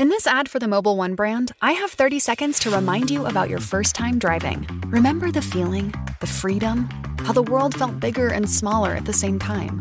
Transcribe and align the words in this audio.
In 0.00 0.08
this 0.08 0.26
ad 0.26 0.48
for 0.48 0.58
the 0.58 0.64
Mobil 0.64 0.96
One 0.96 1.14
brand, 1.14 1.52
I 1.60 1.72
have 1.72 1.90
30 1.90 2.20
seconds 2.20 2.58
to 2.60 2.70
remind 2.70 3.10
you 3.10 3.26
about 3.26 3.50
your 3.50 3.58
first 3.58 3.94
time 3.94 4.18
driving. 4.18 4.66
Remember 4.86 5.30
the 5.30 5.42
feeling, 5.42 5.92
the 6.20 6.26
freedom, 6.26 6.88
how 7.18 7.34
the 7.34 7.42
world 7.42 7.74
felt 7.74 8.00
bigger 8.00 8.28
and 8.28 8.48
smaller 8.48 8.94
at 8.94 9.04
the 9.04 9.12
same 9.12 9.38
time? 9.38 9.78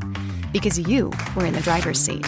Because 0.52 0.78
you 0.78 1.09
were 1.38 1.45
in 1.45 1.53
the 1.53 1.62
driver's 1.62 2.02
seat. 2.02 2.28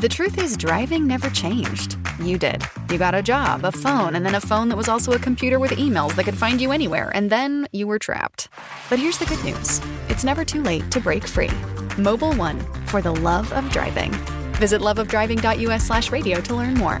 The 0.00 0.08
truth 0.08 0.36
is, 0.36 0.56
driving 0.56 1.06
never 1.06 1.30
changed. 1.30 1.96
You 2.20 2.38
did. 2.38 2.64
You 2.90 2.98
got 2.98 3.14
a 3.14 3.22
job, 3.22 3.64
a 3.64 3.70
phone, 3.70 4.16
and 4.16 4.26
then 4.26 4.34
a 4.34 4.40
phone 4.40 4.68
that 4.70 4.76
was 4.76 4.88
also 4.88 5.12
a 5.12 5.18
computer 5.20 5.60
with 5.60 5.70
emails 5.70 6.16
that 6.16 6.24
could 6.24 6.36
find 6.36 6.60
you 6.60 6.72
anywhere, 6.72 7.12
and 7.14 7.30
then 7.30 7.68
you 7.70 7.86
were 7.86 8.00
trapped. 8.00 8.48
But 8.90 8.98
here's 8.98 9.18
the 9.18 9.26
good 9.26 9.44
news 9.44 9.80
it's 10.08 10.24
never 10.24 10.44
too 10.44 10.64
late 10.64 10.90
to 10.90 10.98
break 10.98 11.24
free. 11.24 11.54
Mobil 11.94 12.36
One, 12.36 12.58
for 12.86 13.00
the 13.00 13.14
love 13.14 13.52
of 13.52 13.70
driving. 13.70 14.10
Visit 14.58 14.80
loveofdriving.us 14.80 15.86
slash 15.86 16.10
radio 16.10 16.40
to 16.40 16.56
learn 16.56 16.74
more. 16.74 17.00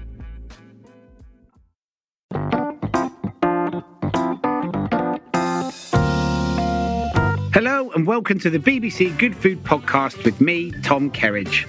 Hello 7.91 7.97
and 7.97 8.07
welcome 8.07 8.39
to 8.39 8.49
the 8.49 8.57
BBC 8.57 9.17
Good 9.17 9.35
Food 9.35 9.65
Podcast 9.65 10.23
with 10.23 10.39
me, 10.39 10.71
Tom 10.81 11.11
Kerridge. 11.11 11.67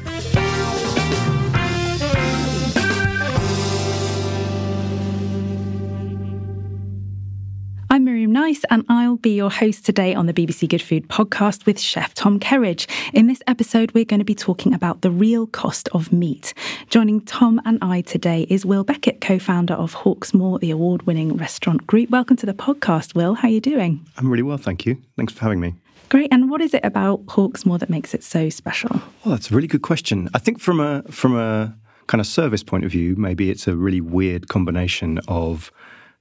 I'm 7.90 8.04
Miriam 8.04 8.30
Nice, 8.30 8.62
and 8.70 8.84
I'll 8.88 9.16
be 9.16 9.34
your 9.34 9.50
host 9.50 9.84
today 9.84 10.14
on 10.14 10.26
the 10.26 10.32
BBC 10.32 10.68
Good 10.68 10.80
Food 10.80 11.08
podcast 11.08 11.66
with 11.66 11.80
Chef 11.80 12.14
Tom 12.14 12.38
Kerridge. 12.38 12.86
In 13.12 13.26
this 13.26 13.42
episode, 13.48 13.92
we're 13.92 14.04
going 14.04 14.20
to 14.20 14.24
be 14.24 14.34
talking 14.34 14.74
about 14.74 15.02
the 15.02 15.10
real 15.10 15.48
cost 15.48 15.88
of 15.88 16.12
meat. 16.12 16.54
Joining 16.88 17.20
Tom 17.22 17.60
and 17.64 17.78
I 17.82 18.00
today 18.00 18.46
is 18.48 18.64
Will 18.64 18.84
Beckett, 18.84 19.20
co 19.20 19.40
founder 19.40 19.74
of 19.74 19.94
Hawksmoor, 19.94 20.60
the 20.60 20.70
award 20.70 21.02
winning 21.02 21.36
restaurant 21.36 21.84
group. 21.86 22.10
Welcome 22.10 22.36
to 22.36 22.46
the 22.46 22.54
podcast, 22.54 23.16
Will. 23.16 23.34
How 23.34 23.48
are 23.48 23.50
you 23.50 23.60
doing? 23.60 24.06
I'm 24.16 24.30
really 24.30 24.44
well, 24.44 24.58
thank 24.58 24.86
you. 24.86 24.98
Thanks 25.16 25.32
for 25.32 25.40
having 25.40 25.58
me. 25.58 25.74
Great. 26.12 26.28
And 26.30 26.50
what 26.50 26.60
is 26.60 26.74
it 26.74 26.84
about 26.84 27.24
Hawksmoor 27.24 27.78
that 27.78 27.88
makes 27.88 28.12
it 28.12 28.22
so 28.22 28.50
special? 28.50 28.90
Well, 29.24 29.34
that's 29.34 29.50
a 29.50 29.54
really 29.54 29.66
good 29.66 29.80
question. 29.80 30.28
I 30.34 30.38
think 30.40 30.60
from 30.60 30.78
a 30.78 31.02
from 31.04 31.34
a 31.34 31.74
kind 32.06 32.20
of 32.20 32.26
service 32.26 32.62
point 32.62 32.84
of 32.84 32.90
view, 32.90 33.16
maybe 33.16 33.50
it's 33.50 33.66
a 33.66 33.74
really 33.74 34.02
weird 34.02 34.48
combination 34.48 35.20
of 35.26 35.72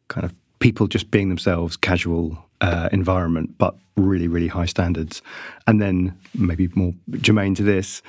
kind 0.08 0.24
of 0.24 0.34
people 0.60 0.88
just 0.88 1.12
being 1.12 1.28
themselves, 1.28 1.76
casual 1.76 2.42
uh, 2.62 2.88
environment, 2.94 3.58
but 3.58 3.76
really, 3.98 4.30
really 4.30 4.48
high 4.48 4.66
standards. 4.66 5.22
And 5.68 5.82
then 5.82 6.18
maybe 6.34 6.70
more 6.74 6.94
germane 7.18 7.56
to 7.56 7.64
this, 7.64 8.02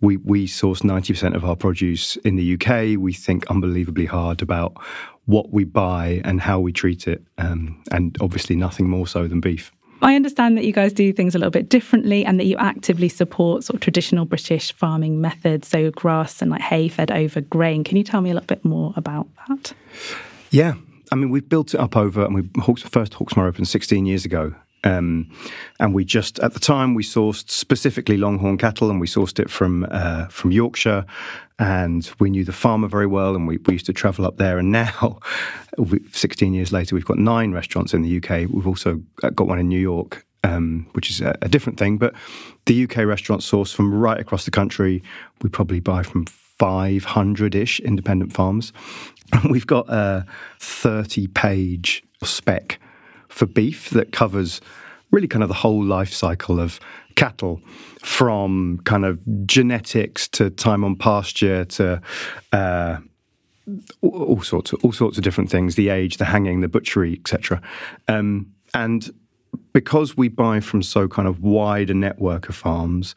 we 0.00 0.18
we 0.18 0.46
source 0.46 0.84
ninety 0.84 1.12
percent 1.12 1.34
of 1.34 1.44
our 1.44 1.56
produce 1.56 2.14
in 2.18 2.36
the 2.36 2.54
UK. 2.54 3.00
We 3.00 3.12
think 3.12 3.48
unbelievably 3.48 4.06
hard 4.06 4.42
about 4.42 4.76
what 5.24 5.50
we 5.50 5.64
buy 5.64 6.22
and 6.24 6.40
how 6.40 6.60
we 6.60 6.72
treat 6.72 7.08
it, 7.08 7.24
um, 7.36 7.82
and 7.90 8.16
obviously 8.20 8.54
nothing 8.54 8.88
more 8.88 9.08
so 9.08 9.26
than 9.26 9.40
beef. 9.40 9.72
I 10.06 10.14
understand 10.14 10.56
that 10.56 10.64
you 10.64 10.72
guys 10.72 10.92
do 10.92 11.12
things 11.12 11.34
a 11.34 11.38
little 11.38 11.50
bit 11.50 11.68
differently 11.68 12.24
and 12.24 12.38
that 12.38 12.44
you 12.46 12.56
actively 12.58 13.08
support 13.08 13.64
sort 13.64 13.74
of 13.74 13.80
traditional 13.80 14.24
British 14.24 14.72
farming 14.72 15.20
methods, 15.20 15.66
so 15.66 15.90
grass 15.90 16.40
and 16.40 16.48
like 16.48 16.60
hay 16.60 16.86
fed 16.86 17.10
over 17.10 17.40
grain. 17.40 17.82
Can 17.82 17.96
you 17.96 18.04
tell 18.04 18.20
me 18.20 18.30
a 18.30 18.34
little 18.34 18.46
bit 18.46 18.64
more 18.64 18.92
about 18.94 19.26
that? 19.48 19.72
Yeah, 20.52 20.74
I 21.10 21.16
mean, 21.16 21.30
we've 21.30 21.48
built 21.48 21.74
it 21.74 21.80
up 21.80 21.96
over, 21.96 22.24
and 22.24 22.36
we 22.36 22.42
first 22.76 23.14
Hawksmoor 23.14 23.48
opened 23.48 23.66
16 23.66 24.06
years 24.06 24.24
ago. 24.24 24.54
Um, 24.86 25.28
and 25.80 25.92
we 25.92 26.04
just 26.04 26.38
at 26.38 26.54
the 26.54 26.60
time 26.60 26.94
we 26.94 27.02
sourced 27.02 27.50
specifically 27.50 28.16
longhorn 28.16 28.56
cattle, 28.56 28.88
and 28.88 29.00
we 29.00 29.08
sourced 29.08 29.40
it 29.40 29.50
from 29.50 29.84
uh, 29.90 30.26
from 30.28 30.52
Yorkshire, 30.52 31.04
and 31.58 32.08
we 32.20 32.30
knew 32.30 32.44
the 32.44 32.52
farmer 32.52 32.86
very 32.86 33.06
well, 33.06 33.34
and 33.34 33.48
we, 33.48 33.58
we 33.66 33.74
used 33.74 33.86
to 33.86 33.92
travel 33.92 34.24
up 34.24 34.36
there. 34.36 34.58
And 34.58 34.70
now, 34.70 35.18
16 36.12 36.54
years 36.54 36.72
later, 36.72 36.94
we've 36.94 37.04
got 37.04 37.18
nine 37.18 37.52
restaurants 37.52 37.94
in 37.94 38.02
the 38.02 38.16
UK. 38.18 38.48
We've 38.48 38.66
also 38.66 39.02
got 39.20 39.48
one 39.48 39.58
in 39.58 39.68
New 39.68 39.80
York, 39.80 40.24
um, 40.44 40.86
which 40.92 41.10
is 41.10 41.20
a, 41.20 41.36
a, 41.42 41.48
different 41.48 41.80
thing. 41.80 41.98
But 41.98 42.14
the 42.66 42.84
UK 42.84 42.98
restaurant 42.98 43.42
source 43.42 43.72
from 43.72 43.92
right 43.92 44.20
across 44.20 44.44
the 44.44 44.52
country. 44.52 45.02
We 45.42 45.50
probably 45.50 45.80
buy 45.80 46.04
from 46.04 46.26
500 46.26 47.56
ish 47.56 47.80
independent 47.80 48.32
farms. 48.32 48.72
We've 49.50 49.66
got 49.66 49.88
a 49.88 50.24
30 50.60 51.26
page 51.28 52.04
spec 52.22 52.78
for 53.36 53.46
beef 53.46 53.90
that 53.90 54.12
covers 54.12 54.60
really 55.10 55.28
kind 55.28 55.42
of 55.42 55.48
the 55.48 55.54
whole 55.54 55.82
life 55.84 56.12
cycle 56.12 56.58
of 56.58 56.80
cattle 57.14 57.60
from 58.00 58.80
kind 58.84 59.04
of 59.04 59.18
genetics 59.46 60.28
to 60.28 60.50
time 60.50 60.84
on 60.84 60.96
pasture 60.96 61.64
to 61.64 62.00
uh, 62.52 62.98
all 64.02 64.42
sorts 64.42 64.72
of 64.72 64.84
all 64.84 64.92
sorts 64.92 65.16
of 65.16 65.24
different 65.24 65.50
things 65.50 65.74
the 65.74 65.88
age 65.88 66.18
the 66.18 66.24
hanging 66.24 66.60
the 66.60 66.68
butchery 66.68 67.14
etc 67.14 67.60
um, 68.08 68.46
and 68.74 69.10
because 69.72 70.16
we 70.16 70.28
buy 70.28 70.60
from 70.60 70.82
so 70.82 71.08
kind 71.08 71.26
of 71.26 71.42
wide 71.42 71.90
a 71.90 71.94
network 71.94 72.48
of 72.48 72.54
farms 72.54 73.14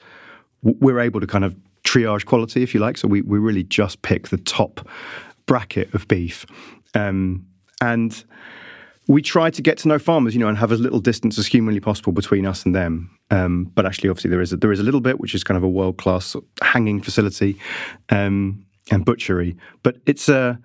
we're 0.63 1.00
able 1.00 1.19
to 1.19 1.28
kind 1.28 1.46
of 1.46 1.56
triage 1.84 2.25
quality 2.25 2.63
if 2.63 2.74
you 2.74 2.80
like. 2.80 2.97
So 2.97 3.07
we, 3.07 3.22
we 3.22 3.40
really 3.40 3.63
just 3.63 4.01
pick 4.01 4.30
the 4.30 4.38
top 4.38 4.88
bracket 5.46 5.94
of 5.94 6.07
beef. 6.07 6.46
Um, 6.94 7.46
and 7.81 8.24
we 9.09 9.24
try 9.24 9.50
to 9.50 9.62
get 9.64 9.75
to 9.80 9.88
know 9.88 9.97
farmers, 9.97 10.36
you 10.36 10.40
know, 10.40 10.47
and 10.47 10.58
have 10.59 10.72
as 10.72 10.80
little 10.80 11.00
distance 11.00 11.40
as 11.40 11.47
humanly 11.47 11.80
possible 11.80 12.14
between 12.14 12.46
us 12.46 12.63
and 12.63 12.75
them. 12.75 13.10
Um, 13.31 13.63
but 13.74 13.88
actually, 13.88 14.07
obviously, 14.07 14.30
there 14.30 14.39
is 14.39 14.54
a, 14.54 14.57
there 14.57 14.72
is 14.72 14.80
a 14.80 14.84
little 14.84 15.01
bit, 15.01 15.19
which 15.19 15.34
is 15.34 15.44
kind 15.44 15.57
of 15.57 15.63
a 15.63 15.68
world 15.68 15.98
class 15.98 16.36
hanging 16.62 17.01
facility 17.01 17.57
um, 18.10 18.63
and 18.92 19.04
butchery. 19.04 19.57
But 19.81 19.98
it's 20.06 20.30
a 20.30 20.60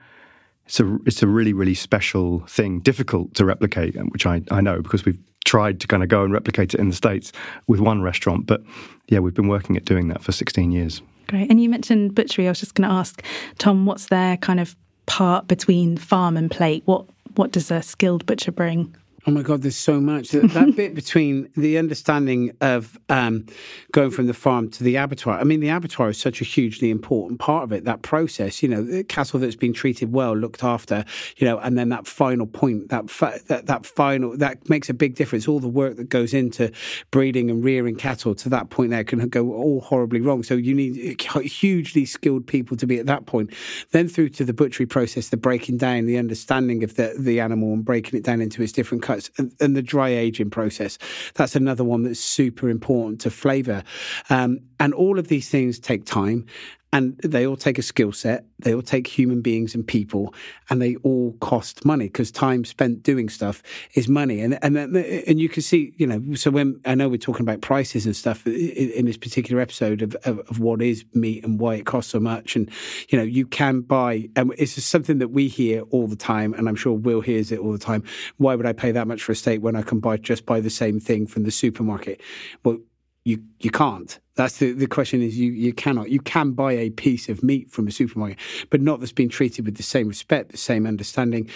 it's 0.66 0.78
a 0.78 0.98
it's 1.06 1.22
a 1.22 1.26
really 1.26 1.54
really 1.54 1.72
special 1.72 2.40
thing, 2.40 2.80
difficult 2.80 3.34
to 3.36 3.46
replicate, 3.46 3.96
which 4.12 4.26
I 4.26 4.42
I 4.50 4.60
know 4.60 4.82
because 4.82 5.06
we've 5.06 5.18
tried 5.46 5.80
to 5.80 5.86
kind 5.86 6.02
of 6.02 6.10
go 6.10 6.22
and 6.22 6.30
replicate 6.30 6.74
it 6.74 6.80
in 6.80 6.90
the 6.90 6.94
states 6.94 7.32
with 7.66 7.80
one 7.80 8.02
restaurant. 8.02 8.44
But 8.44 8.62
yeah, 9.08 9.20
we've 9.20 9.34
been 9.34 9.48
working 9.48 9.74
at 9.78 9.86
doing 9.86 10.08
that 10.08 10.22
for 10.22 10.32
16 10.32 10.70
years. 10.70 11.00
Great. 11.28 11.50
And 11.50 11.62
you 11.62 11.70
mentioned 11.70 12.14
butchery. 12.14 12.46
I 12.46 12.50
was 12.50 12.60
just 12.60 12.74
going 12.74 12.88
to 12.88 12.94
ask 12.94 13.22
Tom, 13.56 13.86
what's 13.86 14.08
their 14.08 14.36
kind 14.36 14.60
of 14.60 14.76
part 15.06 15.48
between 15.48 15.96
farm 15.96 16.36
and 16.36 16.50
plate? 16.50 16.82
What 16.84 17.06
what 17.34 17.52
does 17.52 17.70
a 17.70 17.82
skilled 17.82 18.26
butcher 18.26 18.52
bring? 18.52 18.94
Oh 19.26 19.30
my 19.30 19.40
God, 19.40 19.62
there's 19.62 19.76
so 19.76 20.02
much. 20.02 20.30
That, 20.30 20.50
that 20.50 20.76
bit 20.76 20.94
between 21.04 21.50
the 21.56 21.78
understanding 21.78 22.54
of 22.60 22.98
um, 23.08 23.46
going 23.90 24.10
from 24.10 24.26
the 24.26 24.34
farm 24.34 24.70
to 24.72 24.84
the 24.84 24.96
abattoir. 24.96 25.38
I 25.38 25.44
mean, 25.44 25.60
the 25.60 25.70
abattoir 25.70 26.10
is 26.10 26.18
such 26.18 26.42
a 26.42 26.44
hugely 26.44 26.90
important 26.90 27.40
part 27.40 27.64
of 27.64 27.72
it. 27.72 27.84
That 27.84 28.02
process, 28.02 28.62
you 28.62 28.68
know, 28.68 28.82
the 28.82 29.02
cattle 29.02 29.40
that's 29.40 29.56
been 29.56 29.72
treated 29.72 30.12
well, 30.12 30.36
looked 30.36 30.62
after, 30.62 31.06
you 31.38 31.46
know, 31.46 31.58
and 31.58 31.78
then 31.78 31.88
that 31.88 32.06
final 32.06 32.46
point, 32.46 32.90
that 32.90 33.08
fa- 33.08 33.40
that 33.46 33.64
that 33.66 33.86
final 33.86 34.36
that 34.36 34.68
makes 34.68 34.90
a 34.90 34.94
big 34.94 35.14
difference. 35.14 35.48
All 35.48 35.60
the 35.60 35.68
work 35.68 35.96
that 35.96 36.10
goes 36.10 36.34
into 36.34 36.70
breeding 37.10 37.50
and 37.50 37.64
rearing 37.64 37.96
cattle 37.96 38.34
to 38.34 38.50
that 38.50 38.68
point 38.68 38.90
there 38.90 39.04
can 39.04 39.26
go 39.30 39.54
all 39.54 39.80
horribly 39.80 40.20
wrong. 40.20 40.42
So 40.42 40.54
you 40.54 40.74
need 40.74 41.22
hugely 41.42 42.04
skilled 42.04 42.46
people 42.46 42.76
to 42.76 42.86
be 42.86 42.98
at 42.98 43.06
that 43.06 43.24
point. 43.24 43.54
Then 43.92 44.06
through 44.06 44.30
to 44.30 44.44
the 44.44 44.52
butchery 44.52 44.86
process, 44.86 45.30
the 45.30 45.38
breaking 45.38 45.78
down, 45.78 46.04
the 46.04 46.18
understanding 46.18 46.84
of 46.84 46.96
the 46.96 47.14
the 47.18 47.40
animal 47.40 47.72
and 47.72 47.84
breaking 47.84 48.18
it 48.18 48.22
down 48.22 48.42
into 48.42 48.62
its 48.62 48.72
different 48.72 49.02
cuts 49.02 49.13
and, 49.38 49.52
and, 49.60 49.74
the 49.74 49.82
dry 49.82 50.08
aging 50.08 50.50
process. 50.50 50.98
That's 51.34 51.56
another 51.56 51.84
one 51.84 52.02
that's 52.02 52.20
super 52.20 52.68
important 52.68 53.20
to 53.22 53.30
flavour. 53.30 53.82
Um, 54.30 54.60
and 54.80 54.94
all 54.94 55.18
of 55.18 55.28
these 55.28 55.48
things 55.48 55.78
take 55.78 56.04
time 56.04 56.46
and 56.92 57.18
they 57.24 57.44
all 57.44 57.56
take 57.56 57.76
a 57.76 57.82
skill 57.82 58.12
set 58.12 58.44
they 58.60 58.72
all 58.72 58.82
take 58.82 59.06
human 59.06 59.42
beings 59.42 59.74
and 59.74 59.86
people 59.86 60.32
and 60.70 60.80
they 60.80 60.96
all 60.96 61.32
cost 61.40 61.84
money 61.84 62.06
because 62.06 62.30
time 62.30 62.64
spent 62.64 63.02
doing 63.02 63.28
stuff 63.28 63.62
is 63.94 64.08
money. 64.08 64.40
And 64.40 64.58
and 64.62 64.76
and 64.78 65.40
you 65.40 65.48
can 65.48 65.62
see 65.62 65.92
you 65.96 66.06
know 66.06 66.34
so 66.34 66.50
when 66.50 66.80
i 66.86 66.94
know 66.94 67.08
we're 67.08 67.18
talking 67.18 67.42
about 67.42 67.60
prices 67.60 68.06
and 68.06 68.16
stuff 68.16 68.46
in, 68.46 68.90
in 68.90 69.04
this 69.06 69.16
particular 69.16 69.60
episode 69.60 70.02
of, 70.02 70.14
of, 70.24 70.38
of, 70.38 70.60
what 70.60 70.80
is 70.80 71.04
meat 71.12 71.44
and 71.44 71.60
why 71.60 71.74
it 71.74 71.84
costs 71.84 72.10
so 72.10 72.20
much. 72.20 72.56
And 72.56 72.70
you 73.08 73.18
know 73.18 73.24
you 73.24 73.46
can 73.46 73.80
buy 73.80 74.28
and 74.36 74.54
it's 74.56 74.82
something 74.82 75.18
that 75.18 75.28
we 75.28 75.48
hear 75.48 75.82
all 75.90 76.06
the 76.06 76.16
time 76.16 76.54
and 76.54 76.68
i'm 76.68 76.76
sure 76.76 76.92
will 76.92 77.20
hears 77.20 77.52
it 77.52 77.58
all 77.58 77.72
the 77.72 77.78
time. 77.78 78.02
Why 78.38 78.54
would 78.54 78.66
i 78.66 78.72
pay 78.72 78.92
that 78.92 79.06
much 79.06 79.22
for 79.22 79.32
a 79.32 79.36
steak 79.36 79.60
when 79.60 79.76
i 79.76 79.82
can 79.82 80.00
buy 80.00 80.16
just 80.16 80.46
buy 80.46 80.60
the 80.60 80.70
same 80.70 81.00
thing 81.00 81.26
from 81.26 81.42
the 81.42 81.50
supermarket? 81.50 82.20
Well 82.64 82.78
you 83.24 83.42
you 83.58 83.70
can't. 83.70 84.20
That's 84.36 84.58
the, 84.58 84.72
the 84.72 84.86
question 84.86 85.22
is 85.22 85.38
you 85.38 85.50
you 85.50 85.72
cannot. 85.72 86.10
You 86.10 86.20
can 86.20 86.52
buy 86.52 86.72
a 86.72 86.90
piece 86.90 87.28
of 87.28 87.42
meat 87.42 87.70
from 87.70 87.88
a 87.88 87.90
supermarket, 87.90 88.38
but 88.68 88.82
not 88.82 89.00
that's 89.00 89.12
been 89.12 89.30
treated 89.30 89.64
with 89.64 89.76
the 89.76 89.82
same 89.82 90.08
respect, 90.08 90.50
the 90.50 90.58
same 90.58 90.86
understanding. 90.86 91.48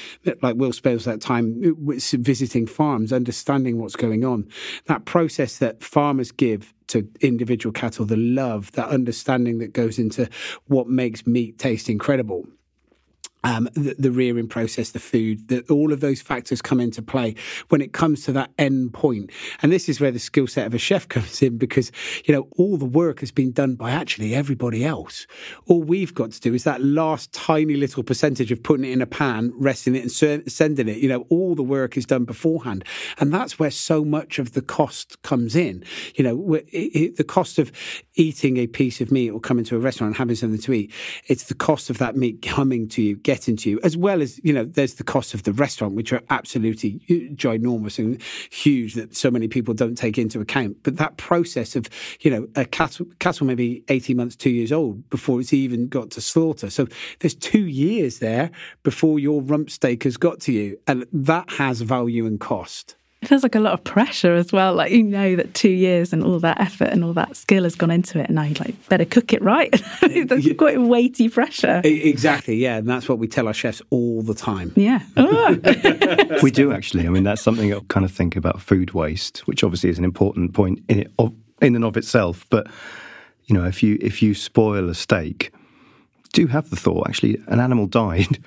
Like 0.43 0.57
Will 0.57 0.73
spends 0.73 1.05
that 1.05 1.21
time 1.21 1.77
visiting 1.87 2.67
farms, 2.67 3.13
understanding 3.13 3.79
what's 3.79 3.97
going 3.97 4.25
on. 4.25 4.49
That 4.87 5.05
process 5.05 5.59
that 5.59 5.83
farmers 5.83 6.31
give 6.31 6.73
to 6.89 7.07
individual 7.21 7.73
cattle, 7.73 8.07
the 8.07 8.17
love, 8.17 8.73
that 8.73 8.89
understanding 8.89 9.59
that 9.59 9.75
goes 9.75 9.99
into 9.99 10.31
what 10.69 10.89
makes 10.89 11.27
meat 11.27 11.59
taste 11.59 11.91
incredible 11.91 12.47
um, 13.49 13.69
the, 13.73 13.95
the, 13.99 14.11
rearing 14.11 14.47
process, 14.47 14.91
the 14.91 14.99
food, 14.99 15.49
the, 15.49 15.63
all 15.71 15.93
of 15.93 16.01
those 16.01 16.21
factors 16.21 16.61
come 16.61 16.81
into 16.81 17.01
play 17.01 17.35
when 17.69 17.81
it 17.81 17.95
comes 17.95 18.25
to 18.25 18.33
that 18.33 18.51
end 18.59 18.93
point. 18.93 19.31
And 19.63 19.73
this 19.73 19.89
is 19.89 20.01
where 20.01 20.11
the 20.11 20.19
skill 20.19 20.47
set 20.47 20.67
of 20.67 20.75
a 20.75 20.79
chef 20.79 21.09
comes 21.09 21.41
in 21.41 21.57
because, 21.57 21.91
you 22.27 22.35
know, 22.35 22.49
all 22.59 22.77
the 22.77 22.85
work 22.85 23.21
has 23.21 23.31
been 23.31 23.53
done 23.53 23.75
by 23.75 23.91
actually 23.91 24.35
everybody 24.35 24.85
else. 24.85 25.27
All 25.67 25.83
we've 25.83 26.15
got 26.15 26.33
to 26.33 26.41
do 26.41 26.53
is 26.53 26.65
that 26.65 26.83
last 26.83 27.33
tiny 27.33 27.77
little 27.77 28.03
percentage 28.03 28.53
of 28.53 28.63
putting 28.63 28.85
it 28.85 28.93
in 28.93 29.01
a 29.01 29.07
pan, 29.07 29.53
resting 29.55 29.95
it 29.95 30.03
and 30.03 30.53
sending 30.53 30.89
it. 30.89 30.99
You 30.99 31.09
know, 31.09 31.27
all 31.31 31.55
the 31.55 31.63
work 31.63 31.97
is 31.97 32.05
done 32.05 32.25
beforehand. 32.25 32.85
And 33.19 33.33
that's 33.33 33.59
where 33.59 33.71
so 33.71 34.05
much 34.05 34.39
of 34.39 34.53
the 34.53 34.63
cost 34.63 35.23
comes 35.23 35.57
in. 35.57 35.85
You 36.17 36.25
know, 36.25 36.55
it, 36.55 36.67
it, 36.73 37.17
the 37.17 37.25
cost 37.25 37.59
of 37.59 37.73
eating 38.15 38.59
a 38.59 38.67
piece 38.67 39.01
of 39.01 39.11
meat 39.11 39.31
or 39.31 39.41
coming 39.41 39.65
to 39.67 39.77
a 39.77 39.79
restaurant 39.79 40.11
and 40.11 40.17
having 40.19 40.37
something 40.37 40.61
to 40.61 40.73
eat, 40.75 40.93
it's 41.29 41.45
the 41.45 41.55
cost 41.55 41.89
of 41.89 41.97
that 41.99 42.15
meat 42.15 42.43
coming 42.43 42.89
to 42.89 43.01
you 43.01 43.17
getting 43.17 43.38
to 43.39 43.71
you, 43.71 43.81
as 43.83 43.97
well 43.97 44.23
as, 44.23 44.41
you 44.45 44.53
know, 44.53 44.65
there's 44.65 44.95
the 44.95 45.05
cost 45.05 45.35
of 45.35 45.45
the 45.45 45.53
restaurant, 45.53 45.95
which 45.95 46.13
are 46.13 46.23
absolutely 46.31 47.01
ginormous 47.35 47.99
and 47.99 48.21
huge 48.51 48.95
that 48.95 49.17
so 49.17 49.31
many 49.31 49.49
people 49.49 49.75
don't 49.75 49.97
take 49.97 50.19
into 50.19 50.41
account. 50.41 50.77
But 50.83 50.97
that 50.97 51.17
process 51.17 51.77
of, 51.77 51.89
you 52.21 52.31
know, 52.31 52.49
a 52.57 52.65
cattle, 52.65 53.07
cattle 53.19 53.47
maybe 53.47 53.85
18 53.89 54.17
months, 54.17 54.37
two 54.37 54.51
years 54.51 54.73
old 54.73 55.09
before 55.11 55.41
it's 55.41 55.53
even 55.53 55.89
got 55.89 56.11
to 56.13 56.21
slaughter. 56.21 56.71
So 56.71 56.87
there's 57.21 57.35
two 57.35 57.67
years 57.67 58.19
there 58.19 58.51
before 58.83 59.19
your 59.19 59.43
rump 59.43 59.71
steak 59.71 60.05
has 60.05 60.17
got 60.17 60.41
to 60.41 60.53
you. 60.53 60.79
And 60.87 61.07
that 61.13 61.51
has 61.53 61.81
value 61.81 62.27
and 62.27 62.41
cost. 62.41 62.97
It 63.21 63.27
feels 63.27 63.43
like 63.43 63.57
a 63.57 63.61
lot 63.61 63.73
of 63.73 63.83
pressure 63.83 64.35
as 64.35 64.53
well. 64.53 64.75
Like 64.75 64.93
you 64.93 65.03
know 65.03 65.35
that 65.35 65.53
two 65.53 65.71
years 65.71 66.13
and 66.13 66.23
all 66.23 66.39
that 66.39 66.61
effort 66.61 66.91
and 66.91 67.03
all 67.03 67.13
that 67.15 67.37
skill 67.37 67.65
has 67.65 67.75
gone 67.75 67.91
into 67.91 68.21
it, 68.21 68.27
and 68.27 68.37
now 68.37 68.45
you 68.45 68.55
like 68.55 68.89
better 68.89 69.05
cook 69.05 69.33
it 69.33 69.43
right. 69.43 69.73
that's 70.27 70.53
quite 70.55 70.81
weighty 70.81 71.29
pressure. 71.29 71.81
Exactly, 71.83 72.57
yeah, 72.57 72.77
and 72.77 72.89
that's 72.89 73.09
what 73.09 73.19
we 73.19 73.27
tell 73.27 73.49
our 73.49 73.55
chefs 73.55 73.83
all 73.91 74.23
the 74.23 74.35
time. 74.35 74.73
Yeah, 74.77 75.01
oh. 75.17 75.59
we 76.43 76.53
do 76.53 76.73
actually. 76.73 77.07
I 77.07 77.11
mean, 77.11 77.25
that's 77.25 77.43
something 77.43 77.75
I 77.75 77.81
kind 77.89 78.07
of 78.07 78.13
think 78.13 78.37
about 78.37 78.61
food 78.61 78.93
waste, 78.93 79.39
which 79.49 79.65
obviously 79.65 79.91
is 79.91 79.99
an 79.99 80.05
important 80.05 80.55
point 80.55 80.85
in 80.89 81.01
it 81.01 81.13
of, 81.19 81.35
in 81.61 81.75
and 81.75 81.85
of 81.85 81.97
itself. 81.97 82.47
But 82.51 82.69
you 83.47 83.55
know, 83.55 83.65
if 83.65 83.83
you 83.83 83.99
if 84.01 84.23
you 84.23 84.33
spoil 84.33 84.89
a 84.89 84.95
steak, 84.95 85.53
do 86.35 86.47
have 86.47 86.71
the 86.71 86.77
thought 86.77 87.09
actually 87.09 87.43
an 87.49 87.59
animal 87.59 87.89
died. 87.89 88.39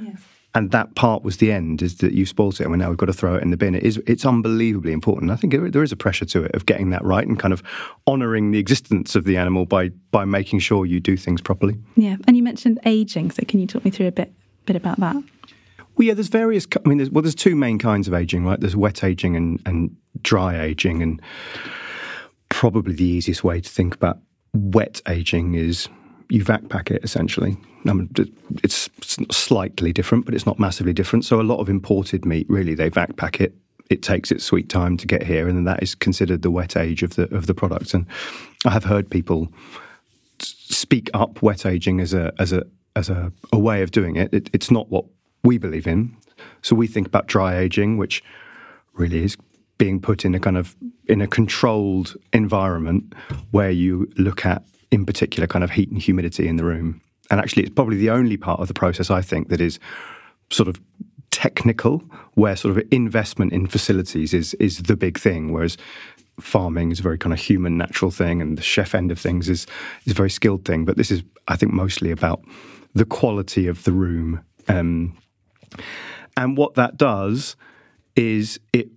Yes 0.00 0.29
and 0.54 0.72
that 0.72 0.94
part 0.96 1.22
was 1.22 1.36
the 1.36 1.52
end 1.52 1.80
is 1.80 1.98
that 1.98 2.12
you 2.12 2.26
spoilt 2.26 2.60
it 2.60 2.64
and 2.64 2.72
we 2.72 2.78
now 2.78 2.88
we've 2.88 2.98
got 2.98 3.06
to 3.06 3.12
throw 3.12 3.36
it 3.36 3.42
in 3.42 3.50
the 3.50 3.56
bin. 3.56 3.74
It 3.74 3.84
is 3.84 4.02
it's 4.06 4.24
unbelievably 4.24 4.92
important. 4.92 5.30
I 5.30 5.36
think 5.36 5.54
there 5.72 5.82
is 5.82 5.92
a 5.92 5.96
pressure 5.96 6.24
to 6.26 6.44
it 6.44 6.54
of 6.54 6.66
getting 6.66 6.90
that 6.90 7.04
right 7.04 7.26
and 7.26 7.38
kind 7.38 7.52
of 7.52 7.62
honoring 8.06 8.50
the 8.50 8.58
existence 8.58 9.14
of 9.14 9.24
the 9.24 9.36
animal 9.36 9.64
by 9.64 9.90
by 10.10 10.24
making 10.24 10.58
sure 10.58 10.86
you 10.86 11.00
do 11.00 11.16
things 11.16 11.40
properly. 11.40 11.78
Yeah 11.96 12.16
and 12.26 12.36
you 12.36 12.42
mentioned 12.42 12.80
aging 12.84 13.30
so 13.30 13.42
can 13.46 13.60
you 13.60 13.66
talk 13.66 13.84
me 13.84 13.90
through 13.90 14.08
a 14.08 14.12
bit 14.12 14.32
bit 14.66 14.76
about 14.76 14.98
that? 15.00 15.14
Well 15.14 16.06
yeah 16.06 16.14
there's 16.14 16.28
various 16.28 16.66
i 16.84 16.88
mean 16.88 16.98
there's, 16.98 17.10
well 17.10 17.22
there's 17.22 17.34
two 17.34 17.54
main 17.54 17.78
kinds 17.78 18.08
of 18.08 18.14
aging 18.14 18.44
right? 18.44 18.58
There's 18.58 18.76
wet 18.76 19.04
aging 19.04 19.36
and 19.36 19.60
and 19.66 19.96
dry 20.22 20.60
aging 20.60 21.02
and 21.02 21.22
probably 22.48 22.94
the 22.94 23.04
easiest 23.04 23.44
way 23.44 23.60
to 23.60 23.68
think 23.70 23.94
about 23.94 24.18
wet 24.52 25.00
aging 25.06 25.54
is 25.54 25.88
you 26.30 26.44
vac 26.44 26.68
pack 26.68 26.90
it 26.90 27.02
essentially. 27.04 27.56
I 27.86 27.92
mean, 27.92 28.10
it's 28.62 28.88
slightly 29.30 29.92
different, 29.92 30.24
but 30.24 30.34
it's 30.34 30.46
not 30.46 30.58
massively 30.58 30.92
different. 30.92 31.24
So 31.24 31.40
a 31.40 31.42
lot 31.42 31.60
of 31.60 31.68
imported 31.68 32.24
meat, 32.24 32.46
really, 32.48 32.74
they 32.74 32.88
vac 32.88 33.16
pack 33.16 33.40
it. 33.40 33.54
It 33.88 34.02
takes 34.02 34.30
its 34.30 34.44
sweet 34.44 34.68
time 34.68 34.96
to 34.98 35.06
get 35.06 35.22
here, 35.22 35.48
and 35.48 35.56
then 35.56 35.64
that 35.64 35.82
is 35.82 35.96
considered 35.96 36.42
the 36.42 36.50
wet 36.50 36.76
age 36.76 37.02
of 37.02 37.16
the 37.16 37.34
of 37.34 37.46
the 37.46 37.54
product. 37.54 37.92
And 37.92 38.06
I 38.64 38.70
have 38.70 38.84
heard 38.84 39.10
people 39.10 39.52
speak 40.38 41.10
up 41.12 41.42
wet 41.42 41.66
aging 41.66 42.00
as 42.00 42.14
a 42.14 42.32
as 42.38 42.52
a 42.52 42.64
as 42.94 43.10
a, 43.10 43.32
a 43.52 43.58
way 43.58 43.82
of 43.82 43.90
doing 43.90 44.16
it. 44.16 44.32
it. 44.32 44.50
It's 44.52 44.70
not 44.70 44.88
what 44.90 45.06
we 45.42 45.58
believe 45.58 45.86
in. 45.86 46.16
So 46.62 46.76
we 46.76 46.86
think 46.86 47.06
about 47.06 47.26
dry 47.26 47.58
aging, 47.58 47.96
which 47.96 48.22
really 48.92 49.24
is 49.24 49.36
being 49.78 50.00
put 50.00 50.24
in 50.24 50.34
a 50.34 50.40
kind 50.40 50.56
of 50.56 50.76
in 51.06 51.20
a 51.20 51.26
controlled 51.26 52.14
environment 52.32 53.14
where 53.50 53.70
you 53.70 54.08
look 54.16 54.46
at 54.46 54.62
in 54.90 55.06
particular 55.06 55.46
kind 55.46 55.64
of 55.64 55.70
heat 55.70 55.90
and 55.90 56.00
humidity 56.00 56.48
in 56.48 56.56
the 56.56 56.64
room. 56.64 57.00
And 57.30 57.40
actually, 57.40 57.62
it's 57.62 57.74
probably 57.74 57.96
the 57.96 58.10
only 58.10 58.36
part 58.36 58.60
of 58.60 58.68
the 58.68 58.74
process 58.74 59.10
I 59.10 59.22
think 59.22 59.48
that 59.48 59.60
is 59.60 59.78
sort 60.50 60.68
of 60.68 60.80
technical, 61.30 62.02
where 62.34 62.56
sort 62.56 62.76
of 62.76 62.84
investment 62.90 63.52
in 63.52 63.66
facilities 63.66 64.34
is 64.34 64.54
is 64.54 64.78
the 64.78 64.96
big 64.96 65.18
thing. 65.18 65.52
Whereas 65.52 65.76
farming 66.40 66.90
is 66.90 67.00
a 67.00 67.02
very 67.02 67.18
kind 67.18 67.32
of 67.32 67.38
human, 67.38 67.76
natural 67.76 68.10
thing, 68.10 68.42
and 68.42 68.58
the 68.58 68.62
chef 68.62 68.94
end 68.94 69.12
of 69.12 69.18
things 69.18 69.48
is 69.48 69.66
is 70.06 70.12
a 70.12 70.14
very 70.14 70.30
skilled 70.30 70.64
thing. 70.64 70.84
But 70.84 70.96
this 70.96 71.10
is, 71.10 71.22
I 71.48 71.56
think, 71.56 71.72
mostly 71.72 72.10
about 72.10 72.42
the 72.94 73.04
quality 73.04 73.68
of 73.68 73.84
the 73.84 73.92
room. 73.92 74.40
Um, 74.68 75.16
and 76.36 76.56
what 76.56 76.74
that 76.74 76.96
does 76.96 77.56
is 78.16 78.58
it 78.72 78.88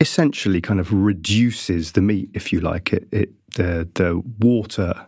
essentially 0.00 0.60
kind 0.60 0.80
of 0.80 0.92
reduces 0.92 1.92
the 1.92 2.00
meat, 2.00 2.30
if 2.32 2.52
you 2.52 2.60
like. 2.60 2.92
It, 2.92 3.08
it 3.12 3.30
the 3.56 3.88
the 3.94 4.22
water 4.38 5.06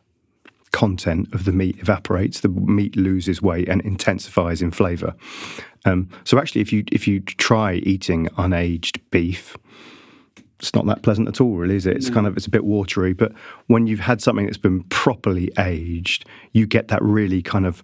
content 0.73 1.33
of 1.33 1.45
the 1.45 1.53
meat 1.53 1.79
evaporates, 1.81 2.41
the 2.41 2.49
meat 2.49 2.97
loses 2.97 3.41
weight 3.43 3.69
and 3.69 3.81
intensifies 3.83 4.63
in 4.63 4.71
flavour. 4.71 5.15
Um, 5.85 6.09
so 6.25 6.39
actually, 6.39 6.61
if 6.61 6.73
you 6.73 6.85
if 6.93 7.07
you 7.07 7.21
try 7.21 7.75
eating 7.75 8.29
unaged 8.39 9.01
beef, 9.11 9.57
it's 10.59 10.75
not 10.75 10.87
that 10.87 11.03
pleasant 11.03 11.29
at 11.29 11.41
all, 11.41 11.57
really, 11.57 11.77
is 11.77 11.87
it? 11.87 11.97
It's 11.97 12.09
no. 12.09 12.15
kind 12.15 12.27
of 12.27 12.37
it's 12.37 12.47
a 12.47 12.51
bit 12.51 12.65
watery. 12.65 13.13
But 13.13 13.33
when 13.69 13.87
you've 13.87 14.01
had 14.01 14.21
something 14.21 14.47
that's 14.47 14.59
been 14.59 14.83
properly 14.85 15.51
aged, 15.59 16.25
you 16.53 16.67
get 16.67 16.89
that 16.89 17.03
really 17.03 17.43
kind 17.43 17.67
of 17.67 17.83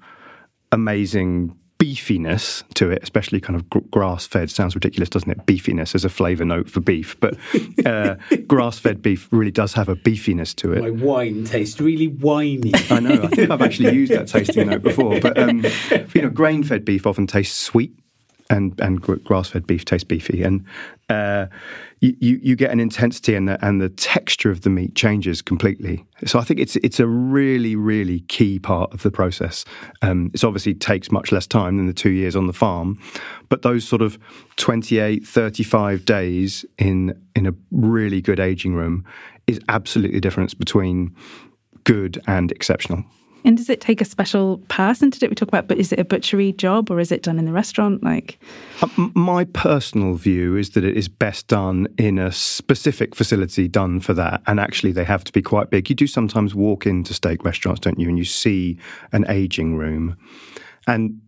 amazing 0.73 1.57
beefiness 1.85 2.65
to 2.75 2.91
it, 2.91 3.03
especially 3.03 3.41
kind 3.41 3.57
of 3.57 3.91
grass 3.91 4.27
fed. 4.27 4.51
Sounds 4.51 4.75
ridiculous, 4.75 5.11
doesn't 5.11 5.31
it? 5.31 5.45
Beefiness 5.45 5.95
as 5.95 6.05
a 6.05 6.09
flavour 6.09 6.45
note 6.45 6.71
for 6.71 6.81
beef, 6.81 7.19
but 7.21 7.37
uh, 7.85 8.15
grass 8.47 8.79
fed 8.79 9.03
beef 9.03 9.29
really 9.31 9.51
does 9.51 9.75
have 9.75 9.89
a 9.89 9.97
beefiness 9.97 10.55
to 10.57 10.73
it. 10.73 10.81
My 10.81 10.91
wine 10.91 11.45
tastes 11.45 11.81
really 11.81 12.09
winey. 12.09 12.73
I 12.91 13.01
know. 13.01 13.23
I 13.23 13.27
think 13.29 13.51
I've 13.51 13.61
actually 13.61 13.95
used 13.95 14.13
that 14.13 14.29
tasting 14.29 14.69
note 14.69 14.83
before, 14.83 15.21
but 15.21 15.37
um, 15.39 15.65
you 16.15 16.23
know, 16.23 16.31
grain 16.31 16.63
fed 16.63 16.85
beef 16.85 17.07
often 17.07 17.27
tastes 17.27 17.59
sweet. 17.59 17.95
And 18.51 18.79
and 18.81 19.01
grass 19.01 19.49
fed 19.49 19.67
beef 19.67 19.85
tastes 19.85 20.05
beefy, 20.05 20.43
and 20.43 20.65
uh, 21.09 21.47
you, 22.01 22.39
you 22.43 22.57
get 22.57 22.71
an 22.71 22.81
intensity 22.81 23.35
and 23.35 23.49
the 23.49 23.65
and 23.65 23.81
the 23.81 23.89
texture 23.89 24.51
of 24.51 24.63
the 24.63 24.71
meat 24.71 24.95
changes 24.95 25.41
completely. 25.41 26.05
So 26.27 26.39
I 26.39 26.45
think 26.45 26.61
it's 26.61 26.77
it's 26.77 27.01
a 27.01 27.07
really 27.07 27.77
really 27.77 28.21
key 28.21 28.59
part 28.59 28.93
of 28.93 29.03
the 29.03 29.11
process. 29.11 29.65
Um, 30.03 30.31
it 30.35 30.45
obviously 30.45 30.75
takes 30.75 31.11
much 31.11 31.33
less 31.33 31.47
time 31.47 31.77
than 31.77 31.87
the 31.87 31.95
two 31.95 32.11
years 32.11 32.37
on 32.37 32.47
the 32.47 32.53
farm, 32.53 32.99
but 33.49 33.63
those 33.63 33.87
sort 33.87 34.03
of 34.03 34.19
28, 34.57 35.27
35 35.27 36.05
days 36.05 36.65
in 36.79 37.19
in 37.35 37.47
a 37.47 37.55
really 37.71 38.21
good 38.21 38.41
aging 38.41 38.75
room 38.75 39.05
is 39.47 39.61
absolutely 39.69 40.17
the 40.17 40.23
difference 40.23 40.55
between 40.55 41.15
good 41.85 42.23
and 42.27 42.53
exceptional. 42.53 43.05
And 43.45 43.57
does 43.57 43.69
it 43.69 43.81
take 43.81 44.01
a 44.01 44.05
special 44.07 44.59
person 44.69 45.11
to 45.11 45.19
do 45.19 45.27
it? 45.27 45.31
We 45.31 45.35
talk 45.35 45.49
about, 45.49 45.69
but 45.69 45.77
is 45.79 45.93
it 45.93 45.99
a 45.99 46.05
butchery 46.05 46.53
job 46.53 46.91
or 46.91 46.99
is 46.99 47.13
it 47.13 47.23
done 47.23 47.39
in 47.39 47.45
the 47.45 47.53
restaurant? 47.53 48.03
Like, 48.03 48.39
uh, 48.81 48.89
my 49.15 49.45
personal 49.45 50.15
view 50.15 50.57
is 50.57 50.71
that 50.71 50.85
it 50.85 50.97
is 50.97 51.09
best 51.09 51.49
done 51.49 51.87
in 51.99 52.19
a 52.19 52.33
specific 52.33 53.15
facility 53.15 53.69
done 53.69 54.01
for 54.01 54.15
that. 54.15 54.43
And 54.47 54.59
actually, 54.59 54.93
they 54.93 55.05
have 55.05 55.25
to 55.25 55.33
be 55.33 55.43
quite 55.43 55.69
big. 55.69 55.91
You 55.91 55.95
do 55.95 56.07
sometimes 56.07 56.55
walk 56.55 56.87
into 56.87 57.13
steak 57.13 57.45
restaurants, 57.45 57.81
don't 57.81 57.99
you? 57.99 58.09
And 58.09 58.19
you 58.19 58.25
see 58.25 58.79
an 59.13 59.27
aging 59.29 59.77
room. 59.77 60.17
And 60.87 61.21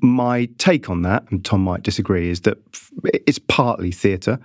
my 0.00 0.48
take 0.56 0.88
on 0.88 1.02
that, 1.02 1.30
and 1.30 1.44
Tom 1.44 1.62
might 1.62 1.82
disagree, 1.82 2.30
is 2.30 2.40
that 2.42 2.56
it's 3.04 3.38
partly 3.38 3.90
theatre. 3.90 4.38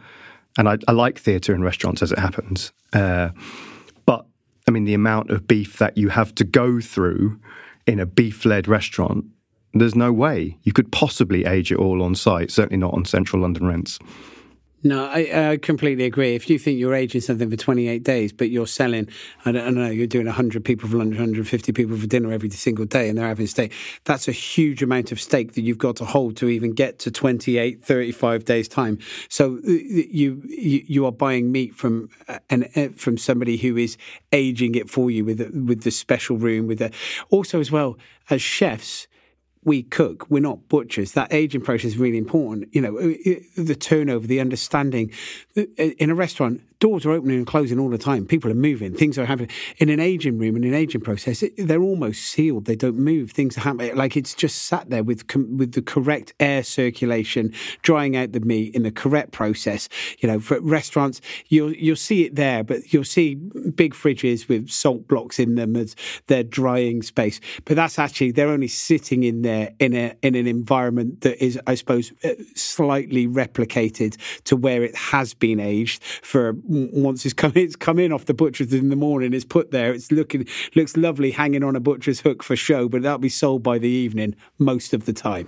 And 0.58 0.68
I, 0.68 0.77
I 0.88 0.91
like 0.91 1.18
theatre 1.18 1.56
in 1.56 1.62
restaurants 1.62 2.01
as 2.01 2.12
it 2.12 2.20
happens. 2.20 2.74
Uh, 2.91 3.29
I 4.70 4.72
mean, 4.72 4.86
the 4.86 4.94
amount 4.94 5.32
of 5.32 5.48
beef 5.48 5.80
that 5.80 5.98
you 5.98 6.10
have 6.10 6.36
to 6.36 6.44
go 6.44 6.80
through 6.80 7.40
in 7.88 8.00
a 8.00 8.06
beef 8.06 8.46
led 8.46 8.68
restaurant, 8.68 9.26
there's 9.74 9.96
no 9.96 10.14
way 10.14 10.60
you 10.62 10.74
could 10.74 10.92
possibly 10.92 11.44
age 11.46 11.72
it 11.72 11.80
all 11.80 12.04
on 12.04 12.14
site, 12.14 12.52
certainly 12.52 12.78
not 12.78 12.94
on 12.94 13.04
central 13.04 13.42
London 13.42 13.66
rents. 13.66 13.98
No, 14.81 15.07
I, 15.07 15.57
completely 15.62 16.05
agree. 16.05 16.36
If 16.36 16.50
you 16.50 16.57
think 16.57 16.79
you're 16.79 16.95
aging 16.95 17.19
something 17.19 17.50
for 17.50 17.57
28 17.57 18.01
days, 18.01 18.31
but 18.31 18.50
you're 18.50 18.65
selling, 18.65 19.09
I 19.43 19.51
don't, 19.51 19.62
I 19.62 19.65
don't 19.65 19.75
know, 19.75 19.89
you're 19.89 20.07
doing 20.07 20.25
100 20.25 20.63
people 20.63 20.88
for 20.88 20.95
lunch, 20.95 21.12
150 21.12 21.74
people 21.74 21.98
for 21.98 22.07
dinner 22.07 22.31
every 22.31 22.50
single 22.50 22.86
day, 22.86 23.09
and 23.09 23.17
they're 23.17 23.27
having 23.27 23.48
steak, 23.48 23.74
that's 24.05 24.29
a 24.29 24.31
huge 24.31 24.81
amount 24.81 25.12
of 25.12 25.19
steak 25.19 25.53
that 25.53 25.62
you've 25.62 25.77
got 25.77 25.98
to 25.98 26.05
hold 26.05 26.38
to 26.38 26.48
even 26.48 26.71
get 26.71 26.98
to 27.00 27.12
28, 27.12 27.83
35 27.83 28.45
days' 28.45 28.69
time. 28.69 29.00
So 29.27 29.55
uh, 29.57 29.69
you 29.69 30.41
you, 30.45 30.86
you 30.88 31.05
are 31.05 31.12
buying 31.12 31.51
meat 31.51 31.75
from 31.75 32.09
uh, 32.29 32.39
an, 32.50 32.69
uh, 32.75 32.88
from 32.95 33.17
somebody 33.17 33.57
who 33.57 33.75
is 33.75 33.98
aging 34.31 34.75
it 34.75 34.89
for 34.89 35.12
you 35.12 35.25
with 35.25 35.39
with 35.53 35.83
the 35.83 35.91
special 35.91 36.38
room. 36.38 36.67
With 36.67 36.79
the, 36.79 36.91
also 37.29 37.59
as 37.59 37.69
well 37.69 37.98
as 38.29 38.41
chefs 38.41 39.07
we 39.70 39.84
cook. 39.84 40.26
We're 40.32 40.42
not 40.42 40.68
butchers. 40.68 41.12
That 41.12 41.32
aging 41.32 41.62
process 41.62 41.92
is 41.92 41.98
really 41.98 42.18
important. 42.18 42.74
You 42.74 42.82
know, 42.82 42.98
the 43.56 43.76
turnover, 43.76 44.26
the 44.26 44.40
understanding. 44.40 45.12
In 45.56 46.10
a 46.10 46.16
restaurant, 46.16 46.62
doors 46.79 47.05
are 47.05 47.12
opening 47.12 47.38
and 47.38 47.48
closing 47.48 47.77
all 47.77 47.89
the 47.89 47.98
time. 47.98 48.25
People 48.25 48.50
are 48.50 48.55
moving. 48.55 48.93
Things 48.93 49.17
are 49.17 49.25
happening. 49.25 49.50
In 49.77 49.89
an 49.89 50.00
aging 50.00 50.38
room, 50.38 50.55
in 50.55 50.63
an 50.63 50.74
aging 50.74 51.01
process, 51.01 51.43
it, 51.43 51.53
they're 51.57 51.81
almost 51.81 52.24
sealed. 52.24 52.65
They 52.65 52.75
don't 52.75 52.98
move. 52.98 53.31
Things 53.31 53.57
are 53.57 53.62
happening. 53.62 53.95
Like 53.95 54.15
it's 54.15 54.33
just 54.33 54.63
sat 54.63 54.89
there 54.89 55.03
with 55.03 55.25
with 55.36 55.74
the 55.74 55.81
correct 55.81 56.33
air 56.39 56.63
circulation, 56.63 57.53
drying 57.81 58.15
out 58.15 58.31
the 58.31 58.39
meat 58.39 58.74
in 58.74 58.83
the 58.83 58.91
correct 58.91 59.31
process. 59.31 59.89
You 60.19 60.29
know, 60.29 60.39
for 60.39 60.59
restaurants, 60.62 61.19
you'll 61.48 61.74
you'll 61.74 61.95
see 61.98 62.25
it 62.25 62.36
there, 62.36 62.63
but 62.63 62.93
you'll 62.93 63.03
see 63.03 63.36
big 63.36 63.93
fridges 63.93 64.48
with 64.48 64.69
salt 64.69 65.07
blocks 65.07 65.39
in 65.39 65.55
them 65.55 65.75
as 65.75 65.95
their 66.27 66.43
drying 66.43 67.01
space. 67.01 67.41
But 67.65 67.75
that's 67.75 68.00
actually 68.00 68.31
they're 68.31 68.50
only 68.50 68.67
sitting 68.69 69.24
in 69.24 69.41
there 69.41 69.74
in 69.79 69.93
a 69.93 70.15
in 70.21 70.36
an 70.36 70.48
environment 70.48 71.21
that 71.21 71.43
is, 71.43 71.59
I 71.67 71.75
suppose, 71.75 72.13
uh, 72.24 72.29
slightly 72.55 73.27
replicated 73.27 74.17
to 74.45 74.55
where 74.55 74.83
it 74.83 74.95
has 74.95 75.33
been 75.33 75.59
aged 75.59 76.03
for 76.03 76.53
once 76.70 77.26
it's 77.26 77.34
come 77.34 77.52
it's 77.56 77.76
come 77.76 78.00
in 78.00 78.14
off 78.14 78.26
the 78.26 78.34
butcher's 78.34 78.74
in 78.74 78.90
the 78.90 78.96
morning, 78.96 79.34
it's 79.34 79.46
put 79.46 79.72
there. 79.72 79.94
It's 79.94 80.12
looking 80.12 80.48
looks 80.76 80.96
lovely 80.96 81.32
hanging 81.32 81.64
on 81.64 81.76
a 81.76 81.80
butcher's 81.80 82.22
hook 82.22 82.44
for 82.44 82.56
show, 82.56 82.88
but 82.88 83.02
that'll 83.02 83.18
be 83.18 83.30
sold 83.30 83.64
by 83.64 83.80
the 83.80 83.90
evening 83.90 84.36
most 84.60 84.94
of 84.94 85.06
the 85.06 85.14
time. 85.14 85.48